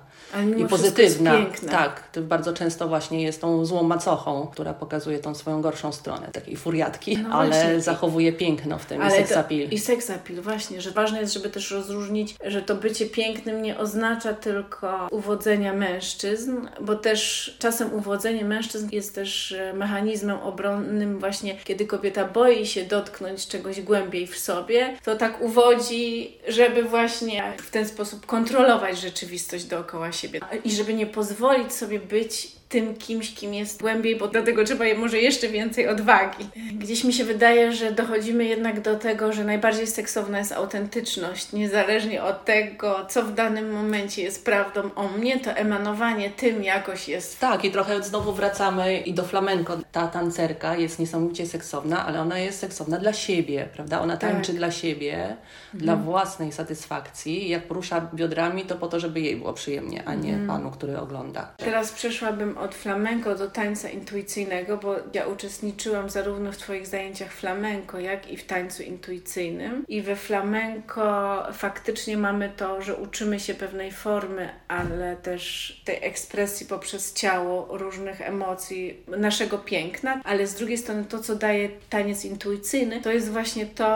i 0.59 0.65
pozytywna. 0.65 1.35
Jest. 1.35 1.69
Tak, 1.71 2.09
to 2.13 2.21
bardzo 2.23 2.53
często 2.53 2.89
właśnie 2.89 3.23
jest 3.23 3.41
tą 3.41 3.65
złą 3.65 3.83
macochą, 3.83 4.47
która 4.53 4.75
pokazuje 4.75 5.19
tą 5.19 5.35
swoją 5.35 5.63
gorszą 5.63 5.93
stronę, 5.93 6.29
takiej 6.33 6.57
furiatki, 6.57 7.19
No 7.19 7.29
ale 7.35 7.51
właśnie. 7.51 7.81
zachowuje 7.81 8.33
piękno 8.33 8.79
w 8.79 8.87
tym 8.87 8.99
i 8.99 9.05
Ale 9.05 9.23
to- 9.23 9.39
appeal. 9.39 9.69
I 9.71 9.79
appeal, 10.15 10.41
właśnie, 10.43 10.81
że 10.81 10.91
ważne 10.91 11.21
jest, 11.21 11.35
żeby 11.35 11.49
też 11.51 11.71
rozróżnić, 11.71 12.37
że 12.47 12.63
to 12.63 12.75
bycie 12.75 13.07
pięknym 13.07 13.63
nie 13.63 13.79
oznacza 13.79 14.35
tylko 14.45 15.09
uwodzenia 15.11 15.73
mężczyzn, 15.73 16.69
bo 16.81 16.97
też 16.97 17.57
czasem 17.59 17.95
uwodzenie 17.95 18.45
mężczyzn 18.45 18.89
jest 18.93 19.15
też 19.15 19.53
e, 19.53 19.73
mechanizmem 19.73 20.39
obronnym 20.39 21.19
właśnie, 21.19 21.57
kiedy 21.65 21.87
kobieta 21.87 22.25
boi 22.25 22.67
się 22.67 22.85
dotknąć 22.85 23.47
czegoś 23.47 23.81
głębiej 23.81 24.27
w 24.27 24.39
sobie, 24.39 24.97
to 25.05 25.17
tak 25.17 25.41
uwodzi, 25.41 26.33
żeby 26.49 26.83
właśnie 26.83 27.53
w 27.59 27.71
ten 27.71 27.89
sposób 27.89 28.27
kontrolować 28.27 29.01
rzeczywistość 29.01 29.65
dookoła 29.65 30.13
siebie 30.13 30.41
i 30.65 30.73
żeby 30.73 30.95
nie 30.95 31.07
pozwolić 31.07 31.73
sobie 31.73 32.01
być 32.01 32.53
tym 32.69 32.95
kimś, 32.95 33.35
kim 33.35 33.55
jest 33.55 33.81
głębiej, 33.81 34.17
bo 34.17 34.29
dlatego 34.29 34.65
trzeba 34.65 34.85
je- 34.85 34.95
może 34.99 35.19
jeszcze 35.19 35.49
więcej 35.49 35.89
odwagi. 35.89 36.49
Gdzieś 36.73 37.05
mi 37.05 37.13
się 37.13 37.25
wydaje, 37.25 37.73
że 37.73 37.93
dochodzimy 37.93 38.45
jednak 38.45 38.81
do 38.81 38.97
tego, 38.99 39.33
że 39.33 39.45
najbardziej 39.45 39.87
seksowna 39.87 40.39
jest 40.39 40.53
autentyczność, 40.53 41.53
niezależnie 41.53 42.23
od 42.23 42.45
tego, 42.45 43.07
co 43.09 43.23
w 43.23 43.35
danym 43.35 43.73
momencie 43.73 44.23
jest 44.23 44.45
prawdą 44.45 44.91
o 44.95 45.09
mnie, 45.09 45.41
to 45.41 45.51
emanowanie 45.51 46.31
tym 46.31 46.65
jakoś 46.65 47.09
jest. 47.09 47.41
Tak, 47.41 47.65
i 47.65 47.71
trochę 47.71 48.03
znowu 48.03 48.33
wracamy 48.33 48.99
i 49.01 49.15
do 49.15 49.25
flamenko. 49.25 49.77
Ta 49.93 50.07
tancerka 50.09 50.77
jest 50.77 50.99
niesamowicie 50.99 51.47
seksowna, 51.47 52.07
ale 52.07 52.21
ona 52.21 52.39
jest 52.39 52.59
seksowna 52.59 52.99
dla 52.99 53.13
siebie, 53.13 53.69
prawda? 53.75 54.01
Ona 54.01 54.17
Tak. 54.17 54.31
tańczy 54.31 54.53
dla 54.53 54.71
siebie, 54.71 55.37
dla 55.75 55.97
własnej 55.97 56.53
satysfakcji. 56.53 57.49
Jak 57.49 57.63
porusza 57.63 58.01
biodrami, 58.15 58.63
to 58.65 58.75
po 58.75 58.87
to, 58.89 59.01
żeby 59.01 59.21
jej 59.21 59.37
było 59.37 59.53
przyjemnie, 59.53 60.03
a 60.07 60.15
nie 60.15 60.39
panu, 60.47 60.71
który 60.71 60.99
ogląda. 60.99 61.53
Teraz 61.57 61.93
przeszłabym 61.93 62.54
od 62.59 62.75
flamenko 62.75 63.35
do 63.35 63.51
tańca 63.51 63.89
intuicyjnego, 63.89 64.77
bo 64.77 64.97
ja 65.13 65.27
uczestniczyłam 65.27 66.11
zarówno 66.11 66.53
w 66.53 66.57
Twoich 66.57 66.87
zajęciach 66.87 67.33
flamenko, 67.33 67.99
jak 67.99 68.31
i 68.31 68.37
w 68.37 68.47
tańcu 68.47 68.83
intuicyjnym. 68.83 69.85
I 69.89 70.03
we 70.03 70.17
flamenko 70.17 71.43
faktycznie 71.53 72.17
mamy 72.17 72.53
to, 72.57 72.83
że 72.83 72.97
uczymy 72.97 73.41
się 73.41 73.55
pewnej 73.55 73.93
formy, 73.93 74.49
ale 74.69 75.17
też 75.17 75.81
tej 75.85 75.99
ekspresji 76.05 76.67
poprzez 76.67 77.13
ciało, 77.13 77.79
różnych 77.79 78.21
emocji, 78.21 78.97
naszego 79.09 79.59
piękna. 79.59 80.21
Ale 80.25 80.47
z 80.47 80.55
drugiej 80.55 80.79
strony 80.79 81.05
to, 81.05 81.19
co 81.19 81.37
daje 81.37 81.69
taniec 81.91 82.25
intuicyjny, 82.25 83.01
to 83.03 83.13
jest 83.13 83.31
właśnie 83.31 83.67
to, 83.67 83.87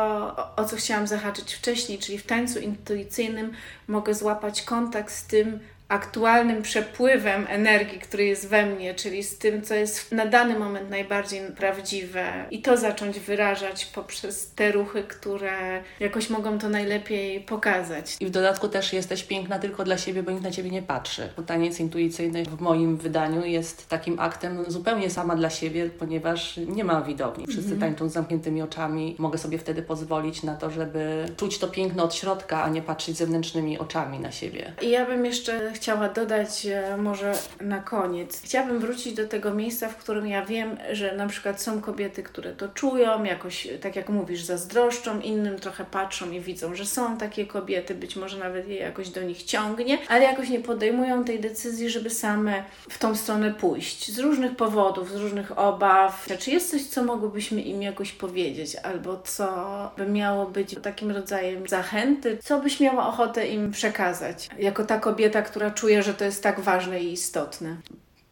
o- 0.57 0.65
co 0.65 0.77
chciałam 0.77 1.07
zahaczyć 1.07 1.55
wcześniej, 1.55 1.99
czyli 1.99 2.19
w 2.19 2.27
tańcu 2.27 2.59
intuicyjnym 2.59 3.53
mogę 3.89 4.15
złapać 4.15 4.63
kontakt 4.63 5.13
z 5.13 5.27
tym, 5.27 5.59
aktualnym 5.89 6.63
przepływem 6.63 7.47
energii, 7.49 7.99
który 7.99 8.25
jest 8.25 8.49
we 8.49 8.67
mnie, 8.67 8.95
czyli 8.95 9.23
z 9.23 9.39
tym, 9.39 9.63
co 9.63 9.75
jest 9.75 10.13
na 10.13 10.27
dany 10.27 10.59
moment 10.59 10.91
najbardziej 10.91 11.41
prawdziwe 11.57 12.47
i 12.51 12.63
to 12.63 12.77
zacząć 12.77 13.21
wyrażać 13.21 13.87
poprzez 13.87 14.51
te 14.51 14.73
ruchy, 14.73 15.03
które 15.03 15.83
jakoś 16.01 16.31
mogą 16.31 16.59
to 16.59 16.69
najlepiej 16.69 17.41
pokazać. 17.41 18.17
I 18.21 18.27
w 18.27 18.31
dodatku 18.31 18.69
też 18.69 18.93
jesteś 18.93 19.23
piękna 19.23 19.59
tylko 19.59 19.85
dla 19.85 19.99
siebie, 19.99 20.23
bo 20.23 20.31
nikt 20.31 20.43
na 20.43 20.51
ciebie 20.51 20.71
nie 20.71 20.83
patrzy. 20.83 21.29
Bo 21.37 21.43
Taniec 21.43 21.81
intuicyjny 21.81 22.45
w 22.45 22.61
moim 22.61 22.97
wydaniu 22.97 23.45
jest 23.45 23.89
takim 23.89 24.21
aktem 24.21 24.65
zupełnie 24.69 25.11
sama 25.11 25.37
dla 25.37 25.51
siebie, 25.51 25.91
ponieważ 25.99 26.57
nie 26.57 26.85
ma 26.85 27.03
widowni. 27.03 27.47
Wszyscy 27.47 27.79
tańczą 27.79 28.09
z 28.09 28.13
zamkniętymi 28.13 28.63
oczami. 28.63 29.17
Mogę 29.19 29.39
sobie 29.39 29.59
wtedy 29.59 29.83
pozwolić 29.83 30.43
na 30.43 30.57
to, 30.57 30.71
żeby 30.71 31.27
czuć 31.37 31.59
to 31.59 31.69
piękno 31.69 32.05
od 32.05 32.15
środka, 32.15 32.63
a 32.63 32.69
nie 32.69 32.83
patrzeć 32.83 33.17
zewnętrznymi 33.17 33.79
oczami 33.79 34.19
na 34.21 34.33
siebie. 34.33 34.73
I 34.83 34.91
ja 34.91 35.07
bym 35.07 35.25
jeszcze 35.27 35.73
chciała 35.79 36.09
dodać 36.09 36.67
e, 36.67 36.97
może 36.97 37.33
na 37.61 37.81
koniec. 37.81 38.43
Chciałabym 38.45 38.79
wrócić 38.79 39.15
do 39.15 39.29
tego 39.29 39.55
miejsca, 39.55 39.89
w 39.89 39.97
którym 39.97 40.27
ja 40.27 40.45
wiem, 40.45 40.77
że 40.93 41.17
na 41.17 41.27
przykład 41.27 41.63
są 41.63 41.81
kobiety, 41.81 42.23
które 42.23 42.53
to 42.53 42.69
czują, 42.69 43.25
jakoś, 43.25 43.69
tak 43.81 43.97
jak 43.97 44.09
mówisz, 44.09 44.43
zazdroszczą, 44.43 45.21
innym 45.21 45.59
trochę 45.59 45.85
patrzą 45.85 46.31
i 46.31 46.41
widzą, 46.41 46.75
że 46.75 46.87
są 46.87 47.17
takie 47.17 47.47
kobiety, 47.47 47.95
być 47.95 48.17
może 48.17 48.39
nawet 48.39 48.69
je 48.69 48.77
jakoś 48.77 49.09
do 49.09 49.23
nich 49.23 49.43
ciągnie, 49.43 49.99
ale 50.09 50.25
jakoś 50.25 50.49
nie 50.49 50.61
podejmują 50.61 51.25
tej 51.25 51.41
decyzji, 51.41 51.91
żeby 51.91 52.11
same 52.11 52.65
w 52.91 52.99
tą 52.99 53.17
stronę 53.17 53.55
pójść. 53.55 54.13
Z 54.13 54.19
różnych 54.19 54.57
powodów, 54.57 55.11
z 55.11 55.17
różnych 55.17 55.59
obaw. 55.59 56.27
Czy 56.39 56.51
jest 56.51 56.71
coś, 56.71 56.83
co 56.83 57.05
mogłybyśmy 57.05 57.61
im 57.61 57.83
jakoś 57.83 58.13
powiedzieć, 58.13 58.77
albo 58.77 59.21
co 59.25 59.49
by 59.97 60.07
miało 60.07 60.47
być 60.47 60.77
takim 60.83 61.11
rodzajem 61.11 61.69
zachęty, 61.69 62.39
co 62.43 62.61
byś 62.61 62.81
miała 62.81 63.09
ochotę 63.09 63.49
im 63.49 63.71
przekazać, 63.71 64.49
jako 64.59 64.85
ta 64.85 64.99
kobieta, 64.99 65.43
która 65.43 65.68
czuje, 65.71 66.03
że 66.03 66.15
to 66.15 66.25
jest 66.25 66.43
tak 66.43 66.61
ważne 66.61 67.01
i 67.01 67.13
istotne. 67.13 67.77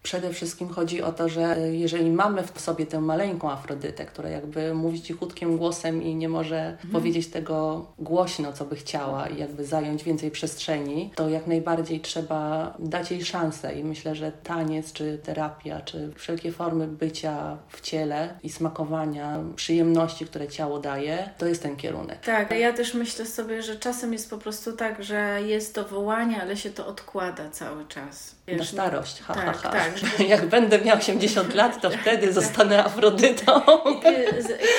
Przede 0.07 0.33
wszystkim 0.33 0.69
chodzi 0.69 1.03
o 1.03 1.13
to, 1.13 1.29
że 1.29 1.57
jeżeli 1.71 2.11
mamy 2.11 2.43
w 2.43 2.61
sobie 2.61 2.87
tę 2.87 3.01
maleńką 3.01 3.51
Afrodytę, 3.51 4.05
która 4.05 4.29
jakby 4.29 4.75
mówi 4.75 5.03
cichutkim 5.03 5.59
głosem 5.59 6.03
i 6.03 6.15
nie 6.15 6.29
może 6.29 6.77
powiedzieć 6.93 7.27
tego 7.29 7.87
głośno, 7.99 8.53
co 8.53 8.65
by 8.65 8.77
chciała 8.77 9.27
i 9.27 9.39
jakby 9.39 9.65
zająć 9.65 10.05
więcej 10.05 10.31
przestrzeni, 10.31 11.11
to 11.15 11.29
jak 11.29 11.47
najbardziej 11.47 12.01
trzeba 12.01 12.75
dać 12.79 13.11
jej 13.11 13.25
szansę 13.25 13.75
i 13.75 13.85
myślę, 13.85 14.15
że 14.15 14.33
taniec, 14.33 14.93
czy 14.93 15.19
terapia, 15.19 15.81
czy 15.81 16.13
wszelkie 16.15 16.53
formy 16.53 16.89
bycia 16.89 17.57
w 17.69 17.81
ciele 17.81 18.39
i 18.43 18.51
smakowania 18.51 19.41
przyjemności, 19.57 20.27
które 20.27 20.49
ciało 20.49 20.79
daje, 20.79 21.31
to 21.39 21.47
jest 21.47 21.63
ten 21.63 21.77
kierunek. 21.77 22.21
Tak, 22.21 22.51
ja 22.51 22.73
też 22.73 22.95
myślę 22.95 23.27
sobie, 23.27 23.63
że 23.63 23.77
czasem 23.77 24.13
jest 24.13 24.31
po 24.31 24.39
prostu 24.39 24.73
tak, 24.73 25.05
że 25.05 25.43
jest 25.47 25.75
to 25.75 25.85
wołanie, 25.85 26.43
ale 26.43 26.57
się 26.57 26.71
to 26.71 26.87
odkłada 26.87 27.51
cały 27.51 27.87
czas. 27.87 28.36
Na 28.47 28.55
Wiesz, 28.55 28.69
starość, 28.69 29.23
ha, 29.23 29.35
tak, 29.35 29.45
ha, 29.45 29.53
ha. 29.63 29.71
tak. 29.71 30.21
Jak 30.29 30.47
będę 30.47 30.79
miał 30.79 30.97
80 30.97 31.55
lat, 31.55 31.81
to 31.81 31.91
wtedy 31.91 32.33
zostanę 32.33 32.85
Afrodytą. 32.85 33.61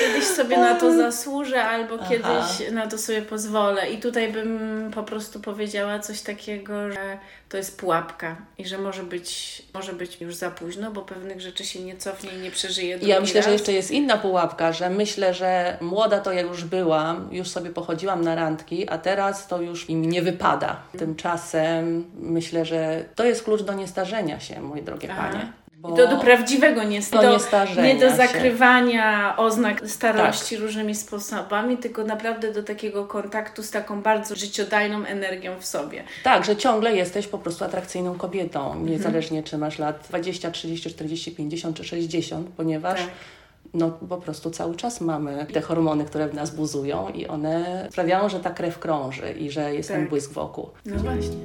Kiedyś 0.00 0.24
sobie 0.24 0.58
na 0.58 0.74
to 0.74 0.92
zasłużę, 1.12 1.64
albo 1.64 1.94
Aha. 2.00 2.06
kiedyś 2.08 2.72
na 2.72 2.86
to 2.86 2.98
sobie 2.98 3.22
pozwolę. 3.22 3.90
I 3.90 3.98
tutaj 3.98 4.32
bym 4.32 4.90
po 4.94 5.02
prostu 5.02 5.40
powiedziała 5.40 5.98
coś 5.98 6.20
takiego, 6.20 6.92
że 6.92 7.18
to 7.48 7.56
jest 7.56 7.78
pułapka 7.78 8.36
i 8.58 8.66
że 8.66 8.78
może 8.78 9.02
być, 9.02 9.62
może 9.74 9.92
być 9.92 10.20
już 10.20 10.34
za 10.34 10.50
późno, 10.50 10.90
bo 10.90 11.02
pewnych 11.02 11.40
rzeczy 11.40 11.64
się 11.64 11.80
nie 11.80 11.96
cofnie 11.96 12.30
i 12.30 12.38
nie 12.38 12.50
przeżyje 12.50 12.98
Ja 13.02 13.20
myślę, 13.20 13.42
że 13.42 13.50
raz. 13.50 13.52
jeszcze 13.52 13.72
jest 13.72 13.90
inna 13.90 14.16
pułapka, 14.18 14.72
że 14.72 14.90
myślę, 14.90 15.34
że 15.34 15.78
młoda 15.80 16.18
to 16.20 16.32
ja 16.32 16.40
już 16.40 16.64
byłam, 16.64 17.28
już 17.32 17.48
sobie 17.48 17.70
pochodziłam 17.70 18.24
na 18.24 18.34
randki, 18.34 18.88
a 18.88 18.98
teraz 18.98 19.46
to 19.46 19.62
już 19.62 19.90
im 19.90 20.04
nie 20.04 20.22
wypada. 20.22 20.76
Tymczasem 20.98 22.04
myślę, 22.20 22.64
że 22.64 23.04
to 23.14 23.24
jest 23.24 23.44
klucz 23.44 23.57
do 23.62 23.74
niestarzenia 23.74 24.40
się, 24.40 24.60
moje 24.60 24.82
drogie 24.82 25.08
Aha. 25.12 25.28
panie. 25.30 25.52
Bo 25.78 25.92
do, 25.92 26.08
do 26.08 26.16
prawdziwego 26.16 26.84
nie, 26.84 27.00
do, 27.00 27.38
nie 27.82 27.96
do 27.96 28.16
zakrywania 28.16 29.30
się. 29.30 29.36
oznak 29.36 29.88
starości 29.88 30.54
tak. 30.54 30.64
różnymi 30.64 30.94
sposobami, 30.94 31.76
tylko 31.76 32.04
naprawdę 32.04 32.52
do 32.52 32.62
takiego 32.62 33.04
kontaktu 33.04 33.62
z 33.62 33.70
taką 33.70 34.02
bardzo 34.02 34.36
życiodajną 34.36 35.04
energią 35.04 35.60
w 35.60 35.64
sobie. 35.64 36.04
Tak, 36.24 36.44
że 36.44 36.56
ciągle 36.56 36.96
jesteś 36.96 37.26
po 37.26 37.38
prostu 37.38 37.64
atrakcyjną 37.64 38.14
kobietą, 38.14 38.66
mhm. 38.66 38.86
niezależnie 38.86 39.42
czy 39.42 39.58
masz 39.58 39.78
lat 39.78 40.06
20, 40.08 40.50
30, 40.50 40.90
40, 40.90 41.32
50 41.32 41.76
czy 41.76 41.84
60, 41.84 42.48
ponieważ 42.56 43.00
tak 43.00 43.08
no 43.74 43.90
po 43.90 44.16
prostu 44.16 44.50
cały 44.50 44.76
czas 44.76 45.00
mamy 45.00 45.46
te 45.52 45.60
hormony, 45.60 46.04
które 46.04 46.28
w 46.28 46.34
nas 46.34 46.50
buzują 46.50 47.08
i 47.08 47.26
one 47.26 47.88
sprawiają, 47.90 48.28
że 48.28 48.40
ta 48.40 48.50
krew 48.50 48.78
krąży 48.78 49.32
i 49.32 49.50
że 49.50 49.74
jest 49.74 49.88
tak. 49.88 49.98
ten 49.98 50.08
błysk 50.08 50.32
wokół. 50.32 50.70
No 50.86 50.96
właśnie. 50.96 51.36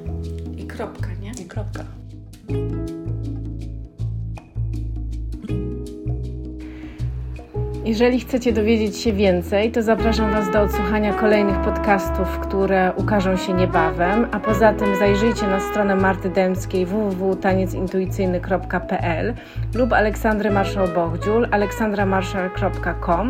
I 0.57 0.67
kropka, 0.67 1.07
nie? 1.21 1.31
I 1.41 1.45
kropka. 1.45 1.83
Jeżeli 7.85 8.19
chcecie 8.19 8.53
dowiedzieć 8.53 8.97
się 8.97 9.13
więcej, 9.13 9.71
to 9.71 9.83
zapraszam 9.83 10.31
Was 10.31 10.51
do 10.51 10.61
odsłuchania 10.61 11.13
kolejnych 11.13 11.61
podcastów, 11.61 12.39
które 12.39 12.91
ukażą 12.95 13.37
się 13.37 13.53
niebawem, 13.53 14.27
a 14.31 14.39
poza 14.39 14.73
tym 14.73 14.95
zajrzyjcie 14.95 15.47
na 15.47 15.59
stronę 15.59 15.95
Marty 15.95 16.29
Dębskiej 16.29 16.85
www.taniecintuicyjny.pl 16.85 19.33
lub 19.75 19.93
Aleksandry 19.93 20.51
Marszał-Bochdziul 20.51 21.47
aleksandramarszal.com 21.51 23.29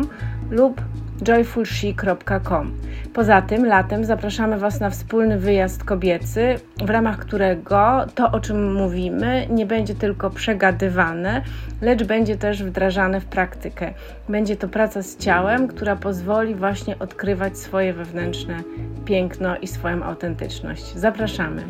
lub 0.50 0.80
joyfulshe.com. 1.22 2.72
Poza 3.14 3.42
tym 3.42 3.66
latem 3.66 4.04
zapraszamy 4.04 4.58
Was 4.58 4.80
na 4.80 4.90
wspólny 4.90 5.38
wyjazd 5.38 5.84
kobiecy, 5.84 6.54
w 6.84 6.90
ramach 6.90 7.18
którego 7.18 8.06
to, 8.14 8.30
o 8.30 8.40
czym 8.40 8.74
mówimy, 8.74 9.46
nie 9.50 9.66
będzie 9.66 9.94
tylko 9.94 10.30
przegadywane, 10.30 11.42
lecz 11.82 12.04
będzie 12.04 12.36
też 12.36 12.62
wdrażane 12.62 13.20
w 13.20 13.24
praktykę. 13.24 13.94
Będzie 14.28 14.56
to 14.56 14.68
praca 14.68 15.02
z 15.02 15.16
ciałem, 15.16 15.68
która 15.68 15.96
pozwoli 15.96 16.54
właśnie 16.54 16.98
odkrywać 16.98 17.58
swoje 17.58 17.92
wewnętrzne 17.92 18.62
piękno 19.04 19.56
i 19.56 19.66
swoją 19.66 20.02
autentyczność. 20.02 20.94
Zapraszamy. 20.96 21.62